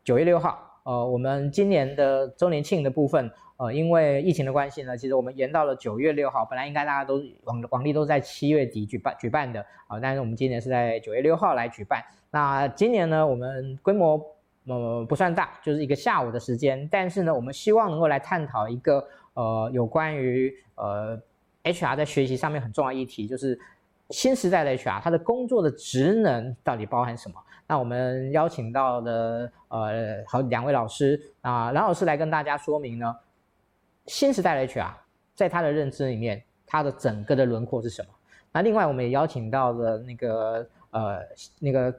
[0.03, 3.31] 九月六号，呃，我们今年的周年庆的部分，
[3.61, 12.03] 呃，因为疫情的关系呢，其实我们延到了九月六号，本来应该大家都往往例都在七月底举办举办的啊，但是我们今年是在九月六号来举办。
[12.31, 14.19] 那今年呢，我们规模。
[14.67, 16.87] 呃，不算大，就是一个下午的时间。
[16.91, 19.03] 但是呢，我们希望能够来探讨一个
[19.33, 21.19] 呃有关于呃
[21.63, 23.59] HR 在学习上面很重要议题，就是
[24.11, 27.41] 新时代的 HR 他的工作的职能到底包含什么？
[27.65, 33.15] 那我们邀请到的呃好两位老师啊，蓝老师来跟大家说明呢，
[34.07, 34.93] 新时代的 HR
[35.35, 38.09] 在他的认知里面，他的整个的轮廓是什么？
[38.51, 41.19] 那另外我们也邀请到了那个呃
[41.59, 41.93] 那个。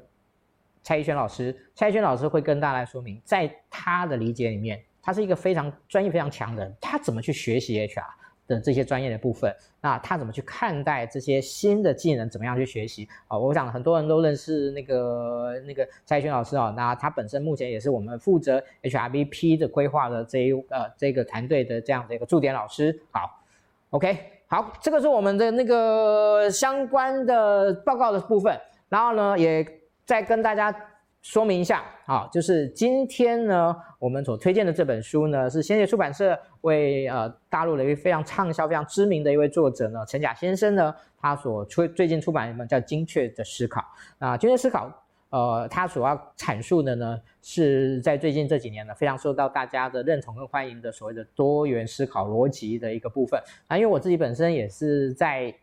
[0.84, 8.04] 蔡艺轩老师，蔡艺轩老师会跟大家来说明，在他的理解里面，他是一个非常专业、非常强的人，他怎么去学习 HR
[8.46, 9.54] 的这些专业的部分？
[9.80, 12.28] 那他怎么去看待这些新的技能？
[12.28, 13.08] 怎么样去学习？
[13.28, 22.98] 啊，我想很多人都认识那个那个蔡轩老师啊，那他本身目前也是我们负责 HRBP 的规划的这一呃这个团队的这样的一个驻点老师。
[23.10, 23.42] 好
[23.90, 24.16] ，OK，
[24.46, 29.66] 好，这个是我们的那个相关的报告的部分，然后呢也。
[30.04, 30.74] 再跟大家
[31.22, 43.80] 说明一下啊，就是今天呢，我们所推荐的这本书呢，是先烈出版社为呃大陆的一位非常畅销、非常知名的一位作者呢，陈甲先生呢，他所出最近出版一本叫《精确的思考》
[44.18, 44.88] 啊，《精确思考》
[45.30, 55.54] 呃，他所要阐述的呢，是在最近这几年呢，非常受到大家的认同跟欢迎的所谓的多元思考逻辑的一个部分啊，因为我自己本身也是在。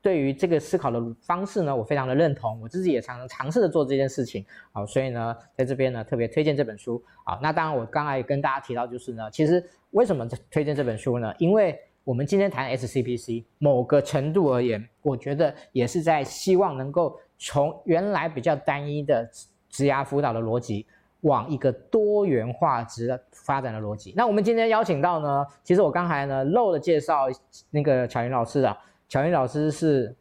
[0.00, 11.34] 对于这个思考的方式呢，我非常的认同，我自己也常常尝试着做这件事情，好，所以呢，在这边呢特别推荐这本书，好，那当然我刚才也跟大家提到，就是呢，其实为什么推荐这本书呢？
[11.38, 19.28] 因为我们今天谈 SCPC，某个程度而言，我觉得也是在希望能够从原来比较单一的
[19.68, 20.86] 职涯辅导的逻辑，
[21.22, 24.14] 往一个多元化职发展的逻辑。
[24.16, 27.26] 那我们今天邀请到呢，其实我刚才呢漏了介绍
[27.68, 28.76] 那个巧云老师的。
[29.08, 30.14] 巧云老师是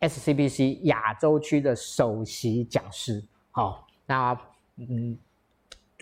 [0.00, 3.22] SCBC 亚洲区的首席讲师。
[3.52, 4.36] 好，那
[4.78, 5.16] 嗯，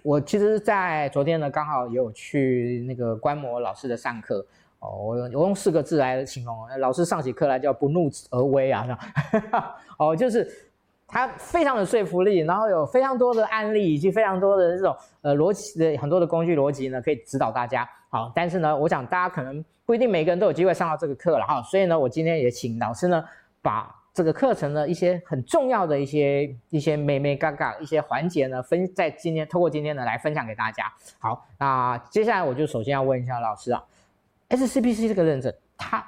[0.02, 4.38] 我其实，在昨天呢，刚好也有去那个观摩老师的上课。
[4.78, 8.86] 哦，我我用四个字来形容，老师上起课来叫不怒而威啊。
[9.98, 10.50] 哦，就是
[11.06, 17.86] 他非常有说服力，然后有非常多的案例以及非常多的这种呃逻辑的很多的工具逻辑呢，可以指导大家。
[18.08, 19.62] 好，但是呢，我想大家可能。
[19.92, 23.22] 不一定每个人都有机会上到这个课了哈，所以呢，我今天也请老师呢，
[23.60, 30.90] 把这个课程的一些很重要的一些一些眉眉嘎嘎一些环节呢，分在今天透过今天呢来分享给大家。
[31.18, 33.84] 好，那接下来我就首先要问一下老师啊
[34.48, 36.02] ，SCPC 这个认证它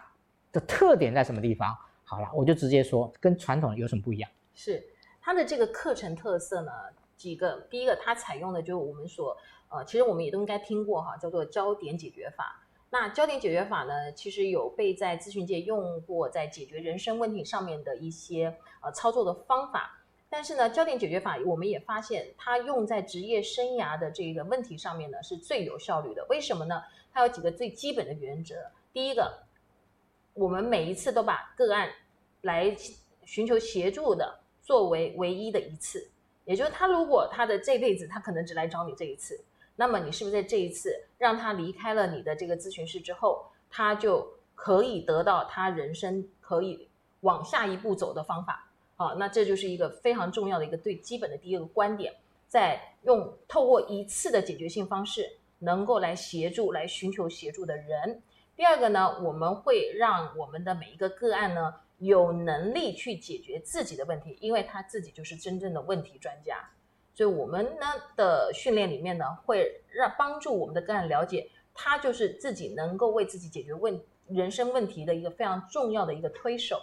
[0.50, 1.76] 的特点在什么地方？
[2.04, 4.30] 好了，我就直接说，跟传统有什么不一样？
[4.54, 4.82] 是
[5.20, 6.72] 它的这个课程特色呢，
[7.18, 9.36] 几个，第一个它采用的就是我们所
[9.68, 12.62] 呃，其实我们也都应该听过哈，叫做焦点解决法。
[12.94, 19.98] 那焦点解决法呢，其实有被在咨询界用过，在解决人生问题上面的一些呃操作的方法。
[20.30, 26.24] 但是呢，焦点解决法我们也发现，它用在职业生涯的这个问题上面呢，是最有效率的。
[26.30, 26.80] 为什么呢？
[27.12, 28.54] 它有几个最基本的原则。
[28.92, 29.42] 第一个，
[30.34, 31.90] 我们每一次都把个案
[32.42, 32.76] 来
[33.24, 36.08] 寻求协助的作为唯一的一次，
[36.44, 39.36] 也就是他如果他的这辈子他可能只来找你这一次。
[39.76, 46.88] 那么你是不是在这一次让他离开了你的这个咨询室之后，他就可以得到他人生可以
[47.20, 48.70] 往下一步走的方法？
[48.96, 52.14] 好，那这就是一个非常重要的一个最基本的第一个观点，
[52.46, 58.22] 在用透过一次的解决性方式，能够来协助来寻求协助的人。
[58.54, 66.64] 第二个呢，我们会让我们的每一个个案呢有能力去解决自己的问题，因为他自己就是真正的问题专家。
[67.14, 67.86] 所以我们呢
[68.16, 76.80] 的训练里面呢，会让帮助我们的个案了解，他就是自己能够为自己解决问人生问题的一个非常重要的一个推手。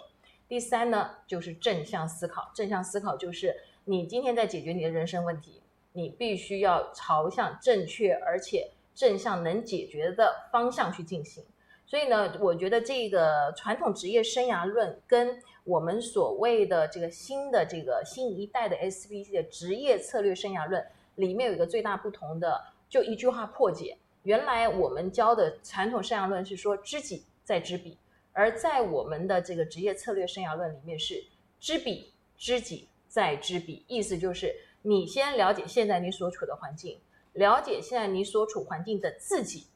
[0.48, 2.50] 第三呢，就是正向思考。
[2.54, 3.54] 正向思考就是
[3.84, 5.62] 你今天在解决你的人生问题，
[5.92, 11.44] 你必须要朝向正确而且正向能解决的方向去进行。
[11.86, 20.84] 所以呢，我觉得这个传统职业生涯论跟我们所谓的这个新的这个新一代的 SBC 的职业策略生涯论
[21.14, 23.96] 里面有一个最大不同的，就一句话破解。
[24.24, 27.96] 原来我们教的传统生涯论是说知己在知彼，
[28.32, 31.22] 而在我们的这个职业策略生涯论里面是
[31.60, 36.98] 知彼知己在知彼，意思就是你先了解现在你所处的环境，
[37.34, 39.66] 了解现在你所处环境的自己，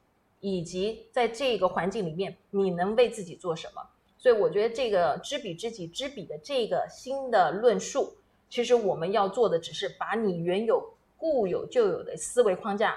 [0.40, 3.82] 以及在这个环境里面你能为自己做什么。
[4.26, 8.12] 所以我觉得这个知彼知己知彼的这个新的论述，
[8.50, 10.82] 其实我们要做的只是把你原有
[11.16, 12.96] 固有就有的思维框架。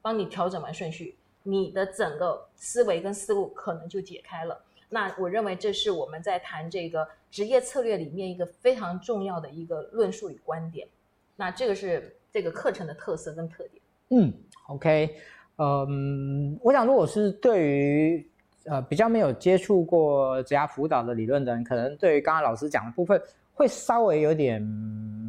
[0.00, 4.58] 帮你调整完顺序，你的整个思维跟思路可能就解开了。
[4.88, 10.88] 那我认为这是我们在谈这个职业策略里面一个非常重要的一个论述与观点。
[11.36, 13.82] 那这个是这个课程的特色跟特点。
[14.08, 14.32] 嗯
[14.70, 15.14] ，OK，
[15.58, 18.29] 嗯，我想如果是对于
[18.70, 23.20] 呃比较没有接触过职涯辅导的理论的人，可能对于刚刚老师讲的部分
[23.52, 24.64] 会稍微有点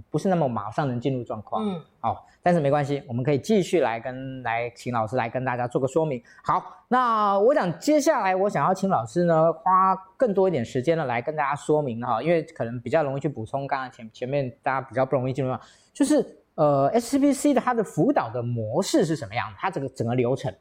[0.10, 1.66] 不是那么马上能进入状况。
[1.66, 2.28] 嗯，好。
[2.44, 6.20] 但是没关系，我们可以继续来跟来请老师来跟大家做个说明。
[6.44, 15.62] 好，那我想接下来我想要请老师呢花更多一点时间呢来跟大家说明哈，因为可能比较容易去补充刚刚前前面大家比较不容易进入到，
[15.94, 16.26] 就是
[16.56, 20.52] 呃 SCBC 的它的辅导的模式是什么样的，它这个整个流程。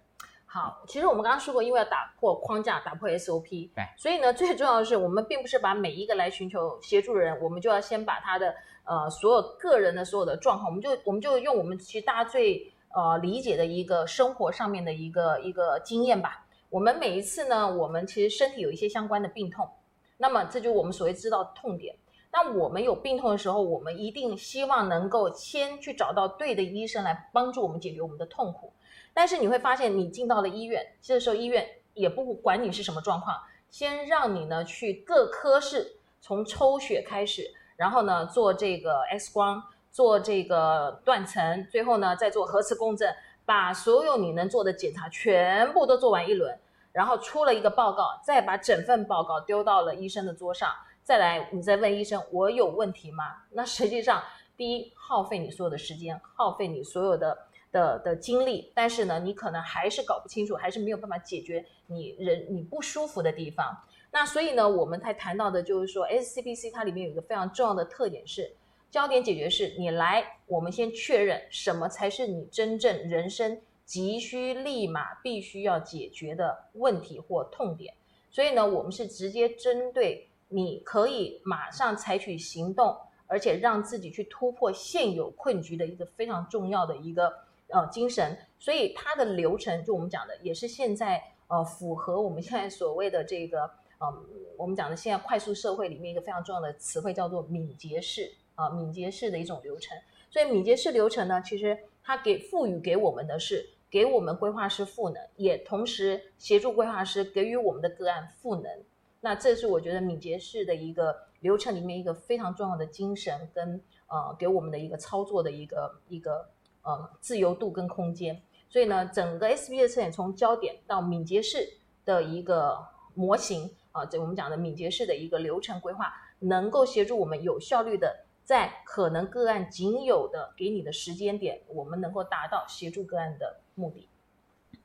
[0.53, 8.55] 好，其实我们刚刚说过，因为要打破框架，打破 SOP，对，所以呢最重要的是我们并不是把每一个来寻求协助的人，我们就要先把他的。
[8.83, 16.45] 呃，所有个人的所有的状况，我们就我们就用我们其实大家最呃理解的一个生活上面的一个一个经验吧。
[16.71, 19.69] 我们每一次呢，我们其实身体有一些相关的病痛，
[20.17, 21.95] 那么这就是我们所谓知道痛点。
[22.33, 28.73] 那我们有病痛的时候，我们一定希望能够先去找到对的医生来帮助我们解决我们的痛苦。
[29.13, 33.37] 但是你会发现，你进到了医院，这时候医院也不管你是什么状况，
[33.69, 37.51] 先让你呢去各科室，从抽血开始。
[37.77, 43.11] 然后呢，做这个 X 光，做这个断层，最后呢，再做核磁共振，
[43.47, 46.55] 把所有你能做的检查全部都做完一轮，
[46.93, 50.71] 然后出了一个报告，再把整份报告丢到了医生的桌上，
[51.03, 53.25] 再来你再问医生，我有问题吗？
[53.53, 54.23] 那实际上，
[54.59, 63.77] 第一，耗费你所有的时间，耗费你所有的的的经历，但是呢，你可能还是搞不清楚，还是没有办法解决你人你不舒服的地方。
[64.13, 68.53] 那所以呢，我们才谈到的就是说，SCBC 它里面有一个非常重要的特点是，
[68.91, 77.95] 焦点解决是你来，我们先确认什么才是你真正人生急需立马必须要解决的问题或痛点。
[78.33, 82.97] 所以呢，我们是直接针对你可以马上采取行动，
[83.29, 87.33] 而且让自己去突破现有困局的一个非常重要的一个
[87.73, 88.37] 呃精神。
[88.59, 93.71] 所以它的流程，就我们讲的，也是现在呃符合我们现在所谓的这个。
[94.03, 99.95] 嗯，我们讲的现在快速社会里面一个非常重要的词汇叫做敏捷式啊，敏捷式的一种流程。
[100.31, 108.73] 所以敏捷式流程呢，其实它给赋予给我们的是给我们规划师赋能，也同时协助规划师给予我们的个案赋能。
[109.21, 116.49] 那这是我觉得敏捷式的一个流程里面一个非常重要的精神跟呃给我们的一个操作的一个一个
[116.91, 118.41] 呃自由度跟空间。
[118.69, 122.79] 所以呢，整个 SB 的测验从焦点到敏捷式的一个
[123.15, 123.71] 模型。
[123.93, 134.09] 啊，这我们讲的敏捷式的一个流程规划，能够协助我们有效率的在可能个案仅有的给你的时间点，我们能够达到协助个案的目的。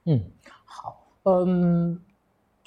[0.06, 0.20] 嗯，
[0.66, 2.02] 好，嗯，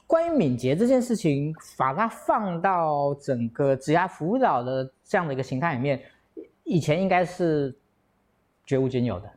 [0.07, 6.01] 关于敏捷这件事情，把它放到整个职涯辅导的这样的一个形态里面，
[6.63, 7.77] 以前应该是
[8.69, 9.33] 绝无仅有的。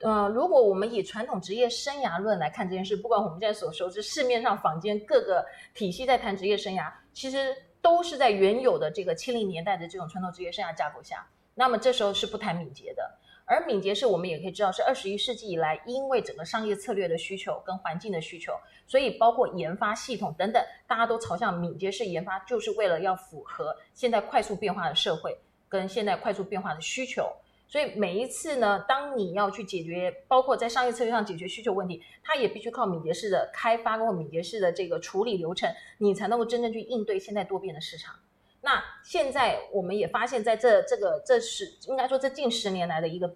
[0.00, 5.42] 呃，如果我们以传统职业生涯论来看这件事，不管我们现在所熟知市面上坊间各个
[5.72, 11.26] 体系在谈职业生涯，其实都是在原有的这个七零年代的这种传统职业生涯架构下。
[11.54, 18.52] 那么这时候是不谈敏捷的，而敏捷是我们也可以知道是二十一世纪以来，因为整个商业策略的需求跟环境的需求，
[18.86, 25.34] 所以包括研发系统等等，大家都朝向敏捷式研发，就是为了要符合现在快速变化的社会
[25.66, 27.32] 跟现在快速变化的需求。
[27.66, 38.14] 所以每一次呢，当你要去解决，包括在商业策略上解决需求问题，它也必须靠敏捷式的开发或敏捷式的这个处理流程，你才能够真正去应对现在多变的市场。
[38.60, 43.34] 那现在我们也发现，在这这个这是应该说这近十年来的一个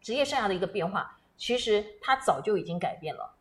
[0.00, 3.34] 职业生涯的一个变化，其实它早就已经改变了，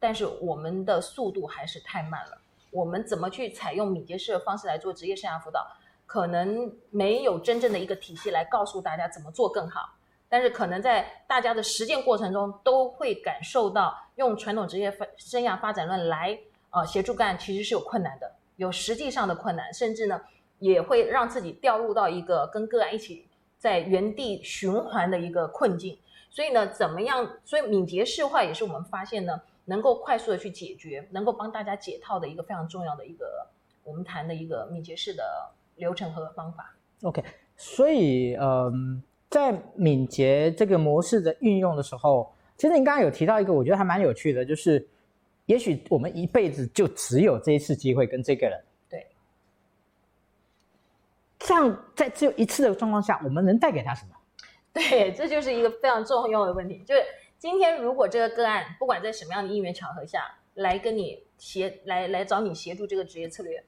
[0.00, 2.40] 但是我们的速度还是太慢了。
[2.70, 5.66] 我们怎么去采用敏捷式的方式来做职业生涯辅导？
[6.08, 9.90] 可能没有真正的一个体系来告诉大家怎么做更好，
[10.26, 16.38] 但是可能在大家的实践过程中都会感受到，用传统职业发生涯发展论来
[16.70, 20.18] 呃协助个案其实是有困难的，有实际上的困难，甚至呢
[20.60, 23.28] 也会让自己掉入到一个跟个案一起
[23.58, 25.98] 在原地循环的一个困境。
[26.30, 27.28] 所以呢，怎么样？
[27.44, 33.46] 所以敏捷式化也是我们发现呢，能够快速的去解决，能够帮大家解套的一个非常重要的一个
[33.84, 36.74] 我们谈的一个敏捷式的流程和方法。
[37.02, 37.24] OK，
[37.56, 44.86] 所以嗯，在敏捷这个模式的运用的时候，其实你刚刚有提到一个，我觉得还蛮有趣的，就是
[45.46, 48.60] 也许我们一辈子就只有这一次机会跟这个人。
[48.90, 49.06] 对。
[51.38, 54.14] 这样在只有一次的状况下，我们能带给他什么？
[54.74, 56.82] 对，这就是一个非常重要的问题。
[56.86, 57.02] 就是
[57.38, 60.22] 今天如果这个个案不管在什么样的因缘巧合下
[60.54, 63.62] 来跟你协来来找你协助这个职业策略，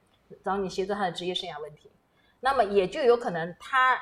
[0.45, 1.91] 找你协助他的职业生涯问题，
[2.41, 3.99] 那么也就有可能他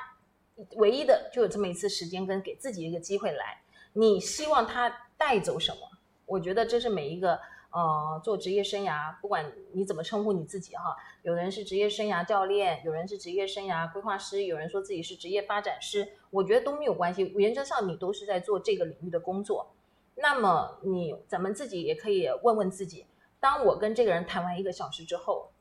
[0.77, 3.61] 唯一的就有这么一次时间跟给自己一个机会来。
[3.93, 5.79] 你希望他带走什么？
[6.25, 7.39] 我觉得这是每一个。
[7.71, 17.31] 呃，做职业生涯，不管你怎么称呼你自己哈，有人是职业生涯教练，有人是职业生涯规划师，有人说自己是职业发展师，我觉得都没有关系。
[17.37, 19.71] 原则上，你都是在做这个领域的工作。
[20.15, 23.05] 那么你，咱们自己也可以问问自己：
[23.39, 25.51] 当我跟这个人谈完一个小时之后，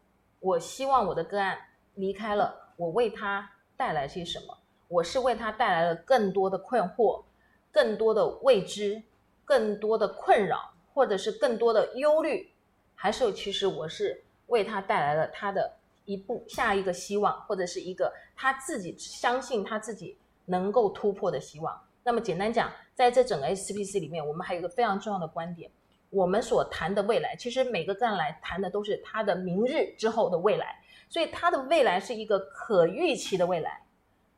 [0.41, 1.59] 我希望我的个案
[1.97, 4.57] 离开了，我为他带来些什么？
[4.89, 7.23] 我是为他带来了更多的困惑，
[7.71, 9.03] 更多的未知，
[9.45, 10.73] 更多的困扰。
[10.95, 12.51] 或者是更多的忧虑，
[12.97, 15.73] 还是其实我是为他带来了他的
[16.07, 21.81] 一步下一个希望，或者是一个他自己相信他自己能够突破的希望。
[22.03, 25.71] 那么简单讲，在这整个 SCPC 里面，我们还有一个非常重要的观点：
[26.11, 33.83] 我们所谈的未来，其实每个站来谈的都是他的明日之后的未来，所以他的未来是一个可预期的未来。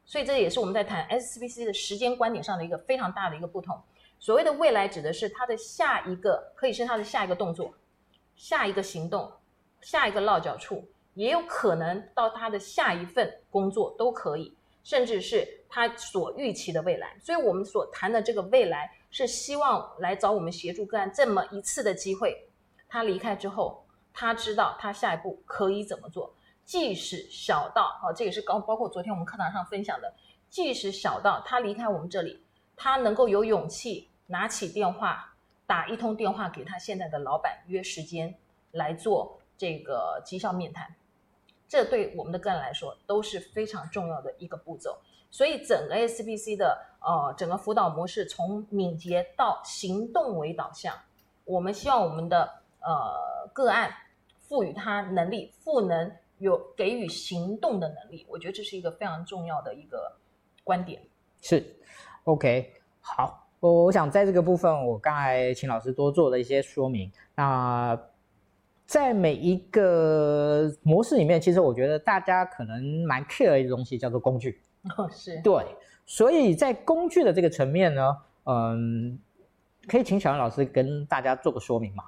[0.07, 3.81] 所以这也是我们在谈 SCPC 的时间观点上的一个非常大的一个不同。
[4.19, 7.73] 所谓的未来指的是他的下一个，可以是他的下一个动作、
[8.35, 9.31] 下一个行动、
[9.81, 17.17] 下一个落脚处，也有可能到他的下一份工作都可以，甚至是他所预期的未来。
[17.21, 22.47] 所以，我们所谈的这个未来，是希望来找我们协助个案这么一次的机会。
[22.89, 26.35] 他离开之后，他知道他下一步可以怎么做，
[26.71, 30.15] 即使小到啊，这也是高包括昨天我们课堂上分享的，
[30.49, 32.41] 即使小到他离开我们这里，
[32.77, 34.09] 他能够有勇气。
[34.29, 35.35] 拿起电话，
[35.67, 38.33] 打一通电话给他现在的老板约时间
[38.71, 40.87] 来做这个绩效面谈，
[41.67, 44.97] 这对我们的个案来说都是非常重要的一个步骤。
[45.33, 50.95] 所以整个 SCPC 的呃整个辅导模式从敏捷到行动为导向，
[51.45, 52.49] 我们希望我们的
[52.79, 53.93] 呃个案
[54.39, 56.09] 赋予他能力，赋能
[56.41, 58.27] 有给予行动的能力。
[58.29, 60.13] 我觉得这是一个非常重要的一个
[60.65, 61.01] 观点。
[61.41, 61.65] 是
[62.25, 63.47] ，OK，好。
[63.61, 67.13] 我我想在这个部分，我刚才请老师多做了一些说明。
[67.35, 67.95] 那
[68.87, 74.63] 在每一个模式里面，其实我觉得大家可能蛮 care 的一个东西叫做工具。
[74.97, 75.39] 哦，是。
[75.43, 75.63] 对，
[76.07, 79.19] 所以在工具的这个层面呢，嗯，
[79.87, 82.03] 可以请小杨老师跟大家做个说明嘛？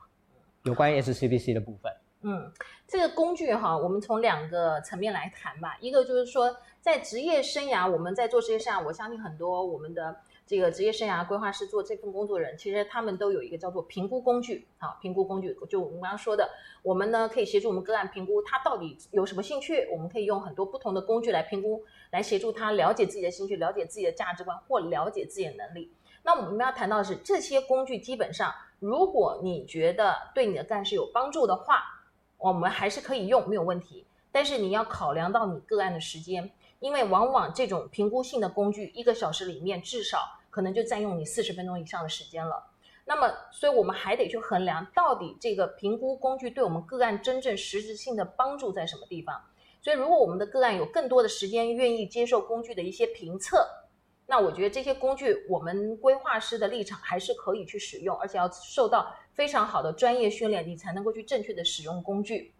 [0.62, 1.92] 有关于 SCPC 的部分。
[2.22, 2.52] 嗯，
[2.88, 5.76] 这个工具哈，我们从两个层面来谈吧。
[5.80, 10.16] 一个就是说，在职业生涯，我们在做职业生涯，我相信很多我们的。
[10.44, 14.66] 这个职业生涯规划师做这份工作人，其实他们都有一个叫做评估工具。
[14.76, 16.50] 好，评估工具就我们刚刚说的，
[16.82, 25.90] 我们呢可以协助我们个案评估他到底有什么兴趣，我们可以用很多不同的工具来评估，来协助他了解自己的兴趣，了解自己的价值观或了解自己的能力。
[26.24, 31.84] 那我们要谈到的是这些工具，基本上如果你觉得对你的干事有帮助的话，
[32.42, 34.06] 我们还是可以用，没有问题。
[34.30, 36.50] 但是你要考量到你个案的时间。
[36.80, 40.18] 因为往往这种评估性的工具，一个小时里面至少
[40.50, 42.60] 可能就占用你四十分钟以上的时间了。
[43.04, 49.40] 那么，所以我们还得去衡量，到底这个评估工具对我们个案真正实质性的帮助在什么地方。
[49.80, 53.64] 所以，如果我们的个案有更多的时间愿意接受工具的一些评测，
[54.32, 62.54] 那我觉得这些工具，我们规划师的立场还是可以去使用，而且要受到非常好的专业训练，你才能够去正确的使用工具。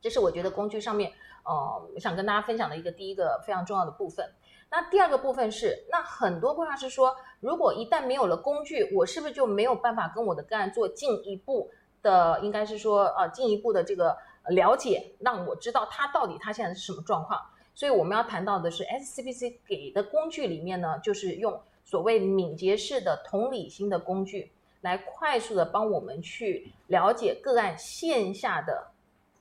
[0.00, 1.12] 这是我觉得工具上面。
[1.44, 4.32] 呃，我想跟大家分享的一个第一个非常重要的部分。
[4.70, 11.70] 那第二个部分是，那很多规划师说，如果一旦没有了工具，我是不是就没有办法跟我的个案做进一步
[12.00, 14.16] 的，应该是说，呃，进一步的这个
[14.48, 17.38] 了解，让我知道他到底他现在是什么状况。
[17.78, 24.50] 所以我们要谈到的是，SCPC 给的工具里面呢，就是用所谓敏捷式的同理心的工具，
[24.80, 28.88] 来快速的帮我们去了解个案线下的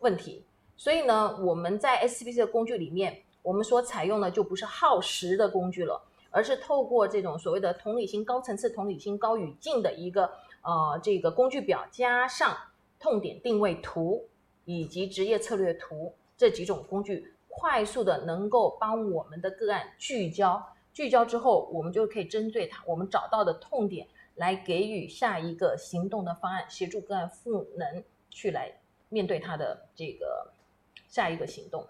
[0.02, 0.44] 问题。
[0.76, 10.30] 所以呢，我们在 SCPC 的工具里面，我们所采用的就不是耗时的工具了，而是透过这种所谓的同理心、高层次同理心、高语境的一个
[10.62, 12.56] 呃这个工具表，加上
[13.00, 14.28] 痛点定位图
[14.66, 28.72] 以及职业策略图这几种工具，快速的能够帮我们的个案聚焦，聚焦之后，我们就可以针对它，我们找到的痛点来给予下一个行动的方案，协助个案赋能去来
[29.10, 30.54] 面对他的这个
[31.10, 31.84] 下一个行动。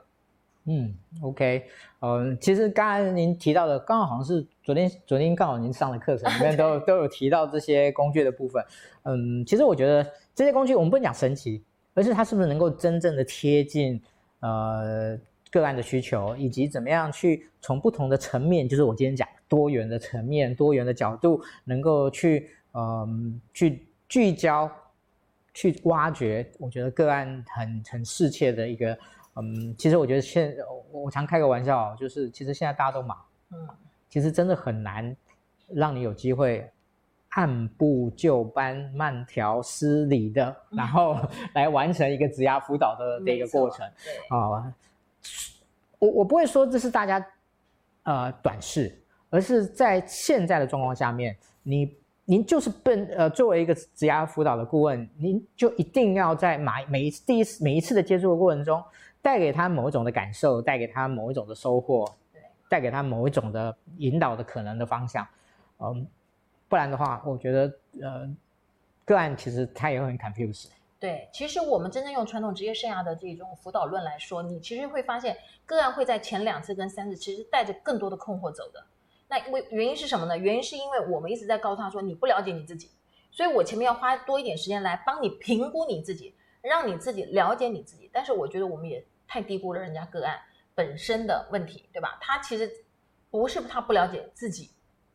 [0.70, 1.68] 嗯，OK，
[1.99, 8.63] 嗯，其实刚才您提到的，刚好好像是昨天，昨天刚好您上的课程里面都 都有提到这些工具的部分。
[9.03, 11.61] 嗯，其实我觉得这些工具我们不能讲神奇，
[11.93, 14.01] 而是它是不是能够真正的贴近
[14.41, 15.18] 呃
[15.52, 24.70] 个案的需求，以及怎么样去从不同的层面，就是我今天讲多元的层面、多元的角度，能够去嗯去聚焦、
[25.54, 28.98] 去挖掘，我觉得个案很很适切的一个。
[29.39, 30.56] 嗯，其实我觉得现
[30.91, 33.16] 我我常开个玩笑，就是其实现在大家都忙，
[33.52, 33.68] 嗯，
[34.10, 35.16] 其实真的很难
[35.68, 36.68] 让你有机会
[37.30, 41.16] 按部就班、慢条斯理的，嗯、然后
[41.54, 43.86] 来完成一个职涯辅导的这一个过程。
[44.30, 44.74] 啊、呃，
[45.99, 47.26] 我我不会说这是大家
[48.03, 58.84] 呃短视，而是在现在的状况下面，你您就是笨呃作为一个职涯辅导的顾问，您就一定要在每每一次第一次每一次的接触的过程中。
[59.20, 62.09] 带给他某一种的感受，带给他某一种的收获，
[62.70, 65.28] 带给他某一种的引导的可能的方向，
[65.80, 66.07] 嗯，
[66.70, 68.30] 不然的话，我觉得呃，
[69.03, 70.68] 个案其实他也会很 confused。
[71.00, 78.84] 对，其实我们真正用传统职业生涯的这种辅导论来说，你其实会发现个案会在前两次跟三次，其实带着更多的困惑走的。
[79.28, 80.38] 那因为原因是什么呢？
[80.38, 82.89] 原因是因为我们一直在告诉他说，你不了解你自己，
[83.32, 88.10] 所以我前面要花多一点时间来帮你评估你自己，让你自己了解你自己。
[88.12, 89.06] 但是我觉得我们也。
[89.30, 90.39] 太低估了人家个案
[90.74, 92.18] 本身的问题，对吧？
[92.22, 92.72] 他其实
[93.30, 94.72] 不是他不了解自己，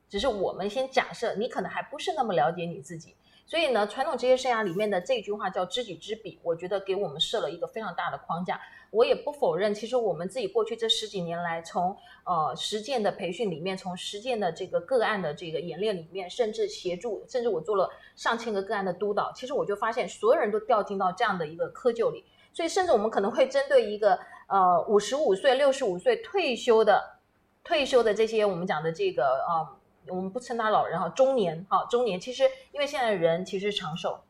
[0.07, 3.17] 只是我们先假设你可能还不是那么了解你自己。
[3.53, 8.59] 所以呢，传统职业生涯里面的这句话叫“知己知彼”，我觉得给我们设了一个非常大的框架。
[8.91, 11.95] 我也不否认，其实我们自己过去这十几年来，从
[12.25, 22.25] 呃实践的培训里面，从实践的这个个案的这个演练里面，甚至协助，甚至我做了上千个个案的督导，其实我就发现，所有人都掉进到这样的一个窠臼里。
[22.55, 27.19] 所以，甚至我们可能会针对一个呃五十五岁、六十五岁退休的
[27.63, 29.77] 退休的这些我们讲的这个、呃，
[30.09, 32.21] 我们不称他老人哈，中年哈，中年。
[32.21, 34.21] 其实，因为现在人其实长寿，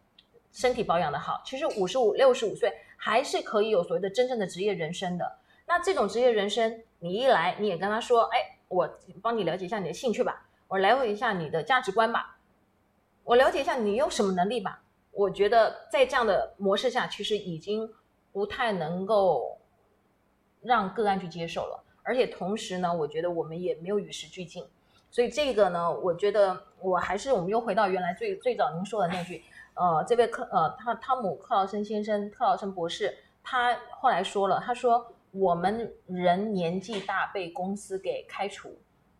[0.52, 5.38] 身体保养的好，其实五十五、六十五岁还是可以有所谓的真正的职业人生的。
[5.66, 8.88] 那这种职业人生，你一来你也跟他说，哎，我
[9.22, 12.36] 帮你了解一下你的兴趣吧，我了解一下你的价值观吧，
[13.24, 14.82] 我了解一下你有什么能力吧。
[15.10, 17.88] 我觉得在这样的模式下，其实已经。
[18.34, 19.60] 不太能够
[20.62, 24.64] 让个案去接受了，而且同时呢，我觉得我们也没有与时俱进，
[25.12, 29.44] 所以这个呢，我觉得我还是我们又回到原来最最早您说的那句，
[29.74, 38.74] 呃，这位克呃汤汤姆克劳森先生克劳森博士，他后来说了，他说我们人年纪大被公司给开除，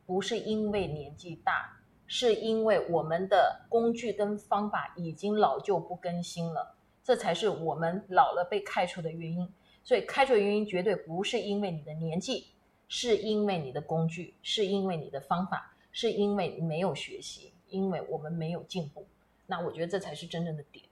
[0.07, 1.71] 不是因为年纪大，
[2.07, 6.75] 是因为我们的工具跟方法已经老旧不更新了。
[7.05, 9.47] 这才是我们老了被开除的原因，
[9.85, 12.47] 所以开除的原因绝对不是因为你的年纪，
[12.89, 19.07] 是因为你的工具，是因为你的方法，是因为没有学习，因为我们没有进步。
[19.47, 20.85] 那我觉得这才是真正的点。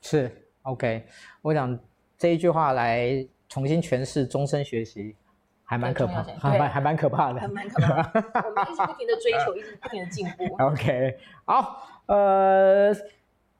[0.00, 0.30] 是
[0.62, 1.06] OK，
[1.40, 1.78] 我想
[2.18, 5.16] 这一句话来重新诠释终身学习，
[5.64, 8.42] 还蛮可怕，还蛮还蛮可怕的，还蛮可怕的。
[8.44, 10.44] 我们一直不停的追求，一直不停的进步。
[10.62, 12.94] OK，好，呃。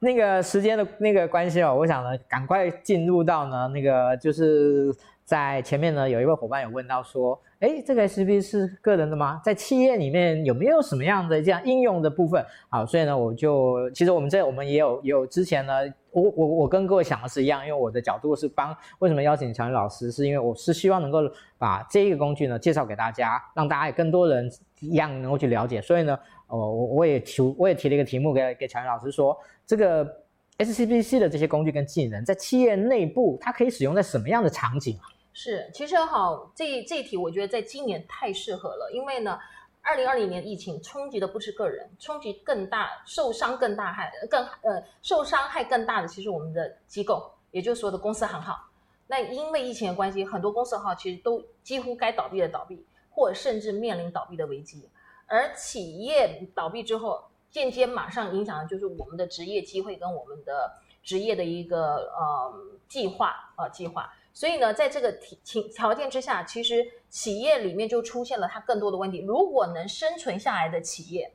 [0.03, 4.93] 那个时间的那个关系哦，我想呢，赶快进入到呢那个，就是
[5.23, 9.39] 在前面呢，有一位伙伴有问到说，哎，这个 SCP 是个人的吗？
[9.41, 12.45] 在企业里面有没有什么样的这样应用的部分？
[12.67, 15.73] 好，所以呢，我就其实我们这我们也有也有之前呢，
[16.11, 20.11] 我我我跟各位想的是一样，因为我的角度是帮，为什么邀请乔云老师？
[20.11, 21.19] 是因为我是希望能够
[21.57, 24.51] 把这一个工具呢介绍给大家，让大家有更多人
[24.81, 26.19] 一样能够去了解，所以呢。
[26.47, 29.35] 哦，我我也提我也提了一个题目给给乔云老师说，
[29.65, 30.23] 这个
[30.57, 35.03] SCBC 的这些工具跟技能在企业内部，它可以使用在什么样的场景啊？
[35.33, 39.39] 是，其实好，这这一题我觉得在今年太适合了，因为呢，
[39.81, 48.59] 二零二零年疫情冲击的不是个人，冲击更大，受伤更大害更呃受伤害更大的，其实我们的机构，也就是说的公司行号。
[49.07, 54.87] 那因为疫情的关系，很多公司行号其实都几乎该倒闭的倒闭，或甚至面临倒闭的危机。
[55.25, 60.73] 而企业倒闭之后，间接马上影响的就是我们的职业机会跟我们的
[61.03, 62.53] 职业的一个呃
[62.89, 64.11] 计划呃计划。
[64.33, 65.11] 所以呢，在这个
[65.43, 69.19] 条条件之下，其实企业里面就出现了它更多的问题。
[69.19, 71.31] 如果能生存下来的企业，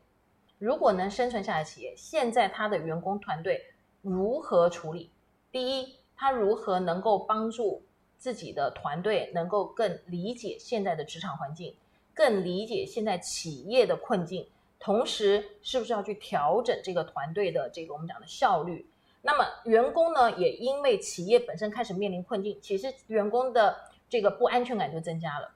[0.59, 3.63] 如果能生存下来的企业，现在他的员工团队
[4.03, 5.13] 如何处理？
[5.53, 7.81] 第一，他如何能够帮助
[8.17, 11.77] 自己的团队能够更理解现在的职场环境？
[12.13, 14.45] 更理解现在企业的困境，
[14.81, 18.89] 同时是不是要去调整这个团队的这个我们讲的效率？
[19.21, 23.77] 那么员工呢，也因为企业本身开始面临困境，其实员工的
[24.09, 25.51] 这个不安全感就增加了。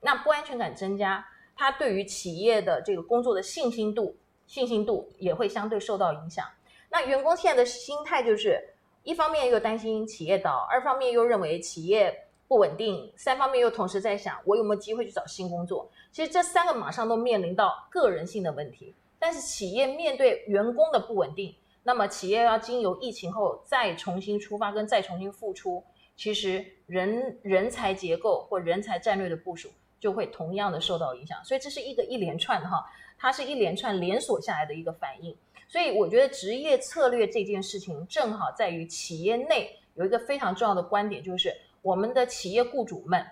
[0.00, 4.16] 那不安全感增加，他对于企业的这个工作的信心度、
[4.46, 6.46] 信心度也会相对受到影响。
[6.88, 8.58] 那员工现在的心态就是，
[9.02, 15.90] 一方面又担心企业倒，二方面又认为企业不稳定，三方面又同时在想我有没有机会去找新工作。
[16.10, 18.94] 其实这三个马上都面临到个人性的问题。
[19.18, 25.82] 但是企业面对员工的不稳定，那么企业要经由疫情后再重新出发跟再重新复出，
[26.14, 29.70] 其实人人才结构或人才战略的部署。
[29.98, 32.84] 就会同样的受到影响，所以这是一个一连串哈，
[33.16, 35.34] 它是一连串连锁下来的一个反应。
[35.68, 43.26] 所以我觉得职业策略这件事情正好在于企业内有一个非常重要的观点，就是我们的企业雇主们，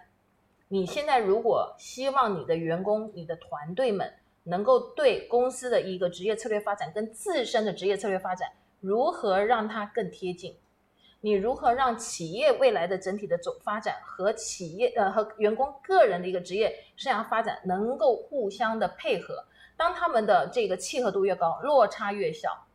[0.67, 10.57] 你现在如果希望你的员工、你的团队们能够对公司的一个职业策略发展跟自身的职业策略发展如何让它更贴近。
[11.21, 19.45] 你如何让企业未来的整体的走发展和企业呃和员工个人的一个职业生涯发展能够互相的配合？
[19.77, 22.67] 当他们的这个契合度越高，落差越小，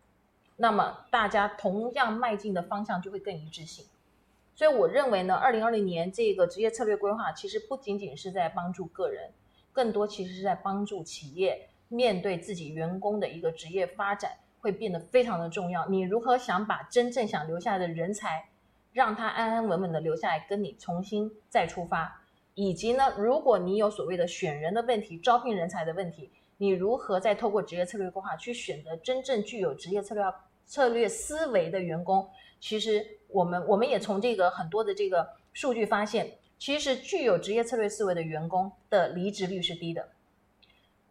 [0.55, 3.85] 那么大家同样迈进的方向就会更一致性。
[4.55, 9.29] 所以我认为呢，二零二零年这个职业策略规划其实不仅仅是在帮助个人，
[9.71, 14.31] 更多其实是在帮助企业面对自己员工的一个职业发展。
[14.61, 15.85] 会变得非常的重要。
[15.85, 18.43] 你如何想把真正想留下来的人才，
[18.93, 22.19] 让他安安稳稳的留下来，跟你重新再出发？
[22.55, 30.23] 以及呢，如果你有所谓的选人的问题、招聘人才的问题，你如何再透过职业策略规划去选择真正具有职业策略
[30.65, 32.27] 策略思维的员工？
[32.65, 40.03] 其实我们我们也从这个很多的这个数据发现，其实具有职业策略思维的员工的离职率是低的。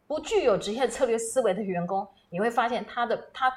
[0.09, 3.53] 不具有职业策略思维的员工，你会发现他的他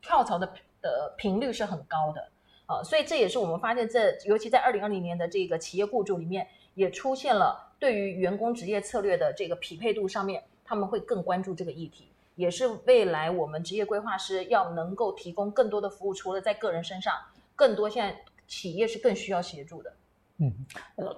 [0.00, 0.46] 跳槽的
[0.80, 2.28] 的频率是很高的
[2.66, 17.12] 啊，所以这也是我们发现这，尤其在二零二零年的这个企业雇主里面，也出现了对于员工职业策略的这个匹配度上面，他们会更关注这个议题，也是未来我们职业规划师要能够提供更多的服务，除了在个人身上，
[17.60, 19.92] 更多现在企业是更需要协助的。
[20.38, 20.50] 嗯，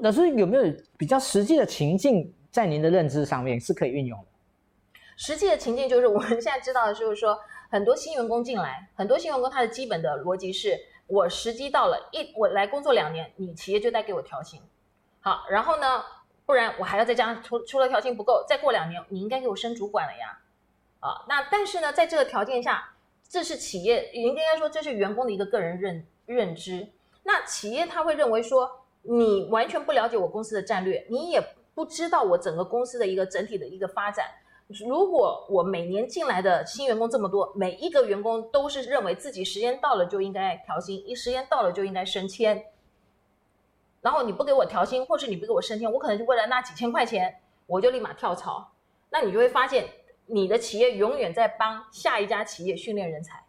[0.00, 0.64] 老师有没有
[0.98, 4.26] 比较实际的情境，在您的认知上面是可以运用的？
[5.16, 7.38] 实际的情境就是，我们现在知道的就是说，
[7.70, 10.76] 很多新员工进来，很多新员工他的基本的逻辑是，
[11.06, 14.60] 我时机到了，一我来工作两年，你企业就得给我调薪，
[15.20, 16.02] 好，然后呢，
[16.44, 20.40] 不然我还要再加上，除除了调薪不够，再过两年你应该给我升主管了呀，
[20.98, 22.92] 啊，那但是呢，在这个条件下，
[23.28, 26.88] 这是企业应该说这是员工的一个个人认认知，
[27.22, 28.70] 那企业他会认为说，
[29.02, 31.42] 你完全不了解我公司的战略，你也
[31.74, 34.26] 不知道我整个公司的一个整体的一个发展。
[34.86, 42.64] 如果我每年进来的新员工这么多，每一个员工都是认为自己时间到了就应该调薪，一时间到了就应该升迁，
[44.00, 48.72] 然后你不给我调薪，或是你不给我升迁，我可能就为了那几千块钱，我就立马跳槽。
[49.10, 49.86] 那你就会发现，
[50.24, 53.44] 你的企业永远在帮下一家企业训练人才。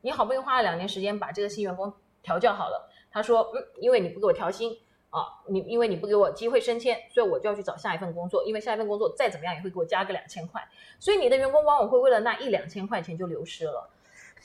[0.00, 1.92] 你好不容易花了两年时间把这个新员工
[2.28, 4.76] 调教好了，他说，嗯，因为你不给我调薪。
[5.10, 8.44] 啊，你因为你不给我机会升迁，所以我就要去找下一份工作。
[8.44, 10.62] 因为下一份工作再怎么样也会给我加个两千块，
[11.00, 13.88] 所以你的员工往往会为了那一两千块钱就流失了。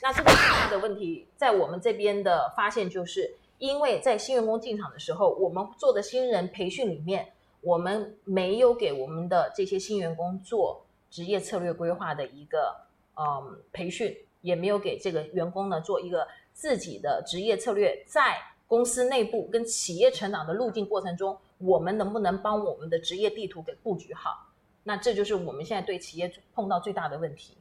[0.00, 7.30] 那这个最大的问题，在我们这边的发现就是，因为在新员工进场的时候，我们做的新人培训里面，
[7.60, 12.74] 我们没有给我们的这些新员工做职业策略规划的一个
[13.16, 18.40] 嗯培训，也没有给这个员工呢做一个自己的职业策略在。
[18.66, 24.48] 公司内部跟企业成长的路径过程中，我们能不能帮我们的职业地图给布局好？
[24.82, 27.56] 那这就是我们现在对企业碰到最大的问题。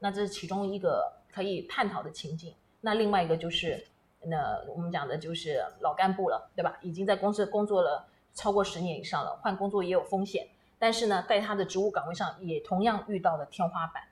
[0.00, 2.52] 那这是其中一个可以探讨的情境。
[2.80, 3.82] 那另外一个就是，
[4.24, 6.76] 那我们讲的就是老干部了，对吧？
[6.82, 10.46] 已经在公司工作了超过十年以上了，换工作也有风险。
[10.76, 14.02] 但是呢，在他的职务岗位上也同样遇到了天花板。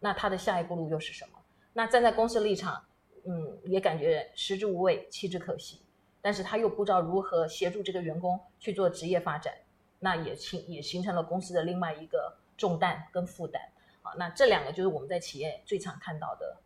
[0.00, 1.38] 那他的下一步路又是什么？
[1.72, 2.84] 那站在公司立场，
[3.30, 5.82] 嗯，也感觉食之无味，弃之可惜。
[6.22, 9.52] 但是他又不知道如何协助这个员工去做职业发展，
[10.00, 13.60] 那也形也形成了公司的另外一个重担跟负担。
[14.00, 16.56] 好，那这两个就是我们在企业最常看到的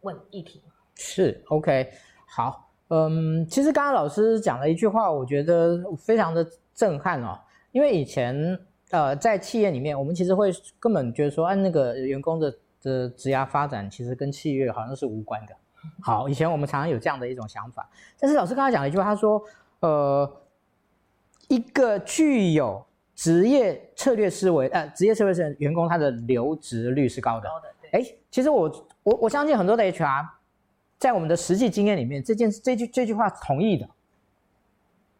[0.00, 0.60] 问议题。
[0.96, 1.90] 是 OK，
[2.26, 6.44] 好，嗯，其实刚刚老师讲了一句话，我觉得非常的
[6.74, 7.38] 震撼哦。
[7.70, 8.58] 因为以前
[8.90, 10.50] 呃在企业里面，我们其实会
[10.80, 15.54] 根本觉得说，按那个员工的的职业发展，其实跟企业好像是无关的。
[16.00, 19.42] 好，以前我们常常有这样的一种想法，但是老师刚才讲了一句话，他说，
[19.80, 20.30] 呃，
[21.48, 22.84] 一个具有
[23.14, 27.48] 职业策略思维，呃，职业策略是员工他的留职率是高的。
[27.48, 28.00] 高的，对。
[28.00, 30.26] 哎，其实我我我相信很多的 HR
[30.98, 33.88] 在我们的实际经验里面，这件这句这句话同意的。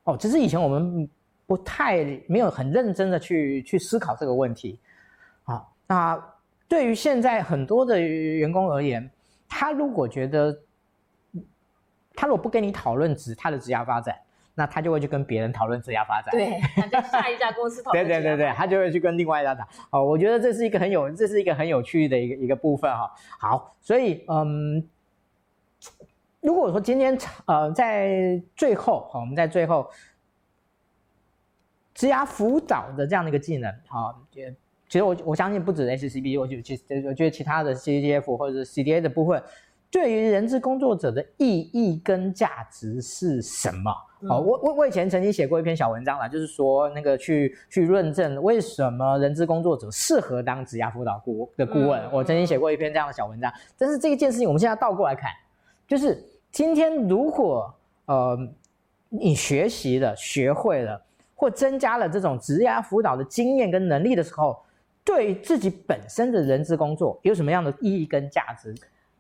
[0.05, 1.09] 哦，只是以前我们
[1.47, 4.79] 不太没有很认真的去去思考这个问题。
[5.45, 6.23] 好，那
[6.67, 9.11] 对于现在很多的员工而言，
[9.49, 10.61] 他如果觉得
[12.15, 14.17] 他如果不跟你讨论职他的职业发展，
[14.55, 16.33] 那他就会去跟别人讨论职业发展。
[16.33, 18.05] 对，他就下一家公司讨论。
[18.07, 19.67] 对对对对，他就会去跟另外一家谈。
[19.91, 23.09] 哦，我觉得这是一个很有，这是一个很有趣的一个一个部分哈。
[23.39, 24.85] 好，所以嗯，
[26.41, 29.89] 如果说今天呃在最后，好，我们在最后
[31.95, 34.21] 职涯辅导的这样的一个技能，好，
[34.89, 39.43] 其实我我相信不止 SCB，我觉得其实我觉得其他的 CDF 或者是 CDA 的部分。
[39.91, 43.91] 对于人资工作者的意义跟价值是什么？
[44.21, 52.03] 嗯、哦，我我我以前曾经写过一篇小文章啦，就是说那个去去论证为什么人资工作者适合当职涯辅导顾的顾问。
[52.03, 53.51] 嗯、我曾经写过一篇这样的小文章。
[53.79, 55.31] 但是这一件事情，我们现在倒过来看，
[55.87, 56.23] 就是
[56.53, 57.75] 今天如果
[58.05, 58.39] 呃
[59.09, 61.03] 你学习了、学会了
[61.35, 64.61] 或增加了这种职涯辅导的经验跟能力的时候，
[65.09, 68.75] 对自己本身的人资工作有什么样的意义跟价值？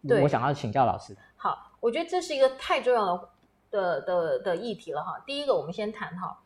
[0.06, 1.16] 对，我想要请教老师。
[1.34, 3.30] 好，我觉得这是一个太重要的
[3.70, 5.18] 的的的议题了哈。
[5.26, 6.38] 第一个，我们先谈哈，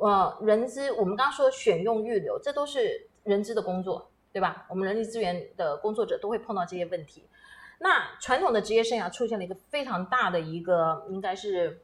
[0.00, 4.64] 呃，人资，我们刚刚说选用预留，这都是人资的工作，对吧？
[4.68, 7.24] 我们人力资源的工作者都会碰到这些问题。
[7.80, 11.82] 那传统的职业生涯出现了一个非常大的一个，应该是，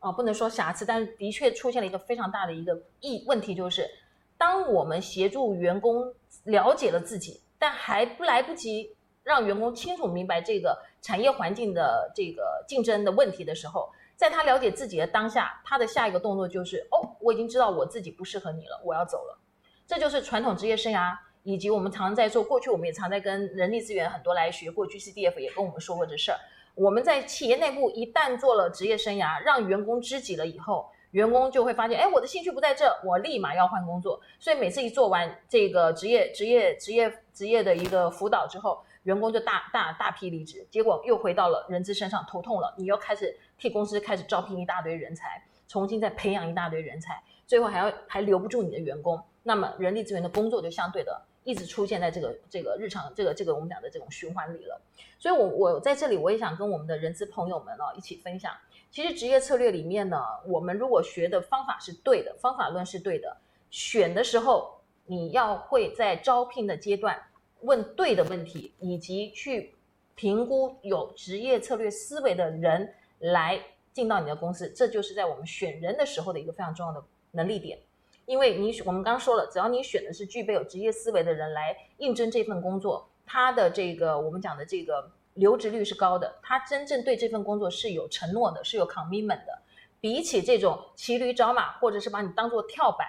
[0.00, 3.88] 呃，不能说瑕疵，但是的确出现了一个非常大的一个意问题，就是
[4.36, 6.12] 当我们协助员工
[6.44, 8.96] 了解了自己，但还不来不及。
[9.22, 19.38] 让员工清楚明白这个产业环境的这个竞争的问题的时候，在他了解自己的当下，他的下一个动作就是：哦，我已经知道我自己不适合你了，我要走了。
[19.86, 22.42] 这就是传统职业生涯，以及我们常在做。
[22.42, 26.38] 过去我们也常在跟人力资源很多来学过，GCDF 也跟我们说过这事儿。
[26.74, 34.20] 我们在企业内部一旦做了职业生涯，让员工知己了以后，员工就会发现：哎，我的兴趣不在这，我立马要换工作。
[34.38, 42.72] 所以每次一做完这个职业、职业、职业、职业的一个辅导之后，员工就大大大批离职，结果又回到了人资身上头痛了。
[42.76, 49.20] 你又开始替公司开始招聘一大堆人才，重新再培养一大堆人才，最后还要还留不住你的员工。
[49.42, 54.80] 那么人力资源的工作就相对的一直出现在这个这个日常这个这个我们讲的这种循环里了。
[55.18, 58.54] 所以我我在这里我也想跟我们的人资朋友们呢一起分享，
[58.90, 63.36] 其实职业策略里面呢，我们如果学的方法是对的，方法论是对的，
[63.70, 67.20] 选的时候你要会在招聘的阶段。
[67.62, 69.74] 问对的问题，以及去
[70.14, 73.60] 评估有职业策略思维的人来
[73.92, 77.78] 进到你的公司，这就是在我们选人的时候的一个非常重要的能力点。
[78.24, 89.62] 因为你我们刚刚说了，只要你选的是具备有职业思维的人来应征这份工作，他的这个我们讲的这个留职率是高的，他真正对这份工作是有承诺的，是有 commitment 的，
[90.00, 93.06] 比起这种骑驴找马或者是把你当做跳板。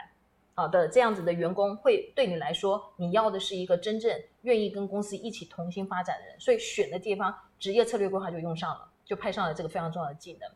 [0.53, 10.49] 好的，这样子的员工会对你来说，你要的是一个真正愿意跟公司一起同心发展的人，所以选的地方职业策略规划就用上了，就派上了这个非常重要的技能。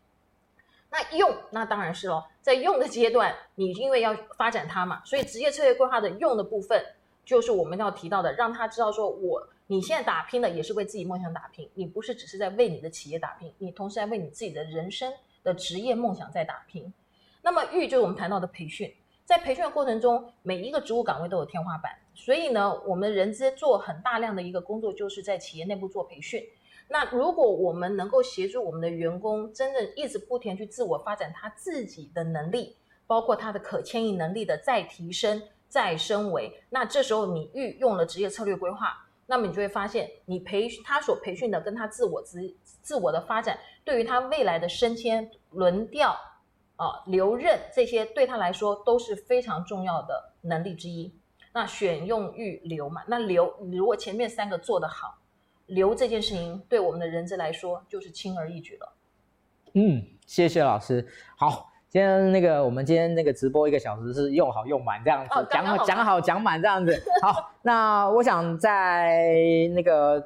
[0.91, 6.85] 那用，那当然是喽，在用的阶段，你因为要发展它嘛，所以职业策略规划的用的部分，
[7.25, 15.11] 就是我们要提到的，让他知道说我你现在打拼的也是为自己梦想打拼，你不是只是在为你的企业打拼，你同时在为你自己的人生
[15.43, 16.93] 的职业梦想在打拼。
[17.41, 18.93] 那么育就是我们谈到的培训。
[19.23, 26.43] 在培训的过程中，每一个职务岗位都有天花板，所以呢，我们人资做很大量的一个工作，就是在企业内部做培训。
[26.87, 42.39] 那如果我们能够协助我们的员工，真正一直不停去自我发展他自己的能力，包括他的可迁移能力的再提升、再升维，那这时候你育用了职业策略规划，那么你就会发现，你培他所培训的跟他自我自
[42.81, 46.15] 自我的发展，对于他未来的升迁轮调。
[46.77, 51.09] 啊，留任这些对他来说都是非常重要的能力之一。
[51.53, 55.17] 那选用育留嘛，那留如果前面三个做得好，
[55.67, 58.93] 留这件事情对我们的人资来说就是轻而易举了。
[59.71, 61.07] 嗯，谢谢老师。
[61.37, 66.93] 好，今天那个我们今天那个直播一个小时是用好用满这样子，哦、讲好讲好讲满这样子。
[67.23, 69.23] 好，那我想在
[69.73, 70.21] 那个。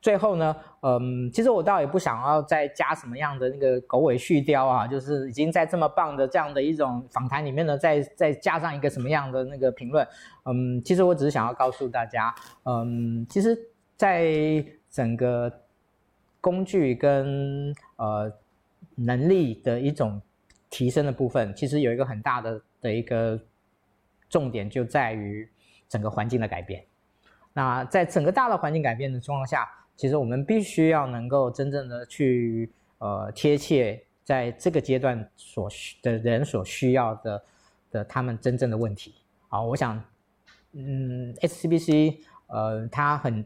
[0.00, 10.08] 最后呢，嗯，其实我倒也不想要再加什么样的那个狗尾续貂啊，就是已经在这么棒的这样的一种访谈里面呢，再再加上一个什么样的那个评论，
[10.46, 13.54] 嗯，其实我只是想要告诉大家，嗯，其实，
[13.94, 15.52] 在整个
[16.40, 18.32] 工具跟呃
[18.94, 20.18] 能力的一种
[20.70, 23.38] 提升的部分，其实有一个很大的的一个
[24.28, 25.46] 重点就在于
[25.88, 26.82] 整个环境的改变。
[27.52, 37.44] 那在整个大的环境改变的状况下，其实我们必须要能够真正的去呃贴切在这个阶段所需的人所需要的
[37.90, 39.14] 的他们真正的问题。
[39.48, 40.02] 好，我想，
[40.72, 43.44] 嗯，SCBC 呃，它很。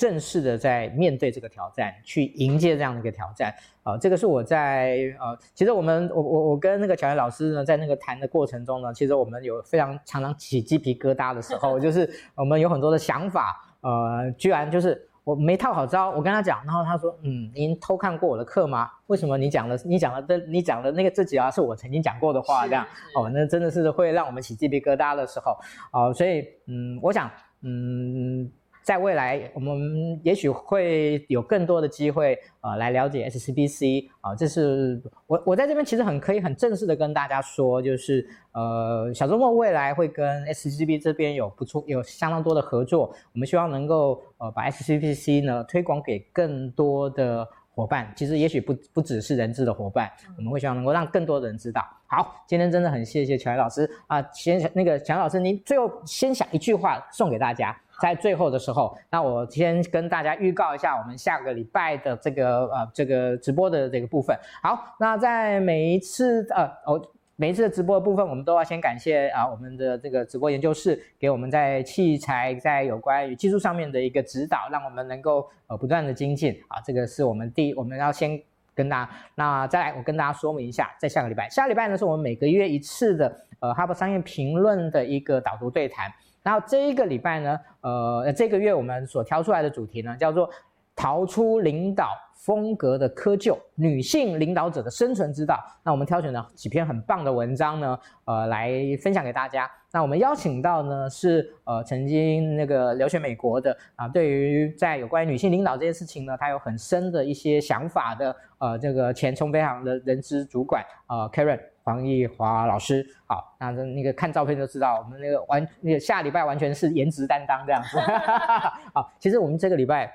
[0.00, 18.90] 正式的在面对这个挑战，去迎接这样的一个挑战啊、呃，这个是我在呃，其实我们我我我跟那个乔岩老师呢，在那个谈的过程中呢，其实我们有非常常常起鸡皮疙瘩的时候， 就是我们有很多的想法，呃，居然就是我没套好招，我跟他讲，然后他说，嗯，您偷看过我的课吗？
[19.08, 22.66] 为什么你讲的你讲的你讲的那个这几啊是我曾经讲过的话？
[22.66, 25.52] 这样哦，那真的是会让我们起鸡皮疙瘩的时候
[25.92, 27.30] 哦、呃，所以嗯，我想
[27.60, 28.50] 嗯。
[28.82, 34.36] 在未来，我们也许会有更多的机会，呃，来了解 SCBC 啊、呃。
[34.36, 43.14] 这是我我在这边其实很可以很正式的跟大家说，就是呃，小周末未来会跟 SCBC 这边有不错有相当多的合作。
[43.32, 48.10] 我们希望能够呃把 SCBC 呢推广给更多的伙伴。
[48.16, 51.86] 其实也许不不只是人资的伙伴，我们会希望能够让更多的人知道。
[52.06, 57.78] 好，今天真的很谢谢乔老师啊、呃，先那个乔老师，您最后先想一句话送给大家。
[58.00, 64.36] 在最后的时候，那我先跟大家预告一下，我们下个礼拜的这个呃这个直播的这个部分。
[64.62, 67.00] 好，那在每一次呃哦
[67.36, 76.80] 每一次的直播的部分，我们都要先感谢啊我们的这个直播研究室给我们在器材在有关于技术上面的一个指导，让我们能够呃不断的精进啊。
[76.84, 78.38] 这个是我们第一，我们要先
[78.74, 79.10] 跟大家。
[79.34, 86.12] 那再来，我跟大家说明一下，在下个礼拜，下个礼拜呢是我们每个月一次的呃哈佛商业评论的一个导读对谈。
[86.42, 90.48] 然后这一个礼拜呢，呃，这个月我们所挑出来的主题呢，叫做
[90.96, 95.58] “逃出领导风格的窠臼：女性领导者的生存之道”。
[95.84, 98.72] 那我们挑选了几篇很棒的文章呢，呃，来
[99.02, 99.70] 分享给大家。
[99.92, 111.60] 那我们邀请到呢是呃曾经那个留学美国的啊，对于在有关于女性领导这件事情呢，他有很深的一些想法的呃这个前冲飞航的人资主管呃 Karen。
[111.90, 117.98] 黄奕华老师，好，那那个看照片就知道，我们那个完那个下礼拜完全是颜值担当这样子。
[118.94, 120.08] 好，其实我们这个礼拜，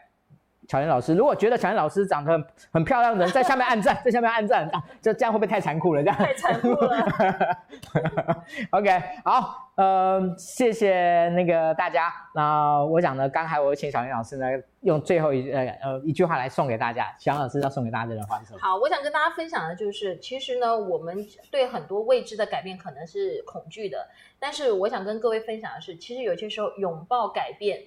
[0.68, 6.03] 巧言老师，如果觉得巧言老师长得很很漂亮的人，在下面按赞， 在下面按赞，啊，这这样会不会太残酷了？
[6.03, 8.43] 这样 太残酷了。
[8.72, 9.61] OK，好。
[9.76, 12.09] 呃，谢谢那个大家。
[12.34, 14.47] 那我讲呢，刚才我请巧言老师呢，
[14.80, 17.13] 用最后一呃呃一句话来送给大家。
[17.20, 18.59] 巧言老师要送给大家的话是什么？
[18.61, 21.18] 好，我想跟大家分享的就是，其实呢，我们
[21.51, 24.07] 对很多未知的改变可能是恐惧的，
[24.39, 27.82] 但是我想跟各位分享的是，其实有些时候拥抱改变，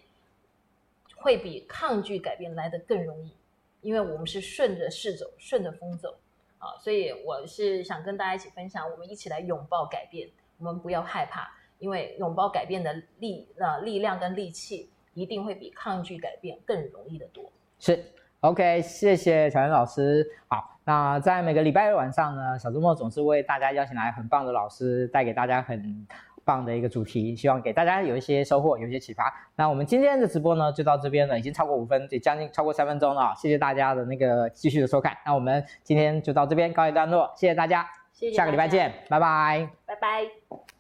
[1.21, 3.33] 会比抗拒改变来得更容易，
[3.81, 6.17] 因为我们是顺着势走，顺着风走
[6.59, 6.77] 啊。
[6.81, 11.51] 所以我是想跟大家一起分享，我们一起来拥抱改变，我们不要害怕。
[11.79, 17.53] 因为拥抱改变的力，呃，力量跟力气一定会比抗拒改变更容易的多。
[17.79, 18.05] 是
[18.41, 20.27] ，OK，谢谢小袁老师。
[20.49, 26.05] 好，那在每个礼拜日晚上呢，小周末总是为大家邀请来很棒的老师，带给大家很
[26.49, 29.31] 棒的一个主题，希望给大家有一些收获，有一些启发。
[29.55, 33.35] 那我们今天的直播呢，就到这边了，已经超过五分，也将近超过三分钟了。
[33.37, 35.15] 谢谢大家的那个继续的收看。
[35.27, 40.78] 那我们今天就到这边告一段落，谢谢大家，谢谢大家，下个礼拜见，拜拜，拜拜。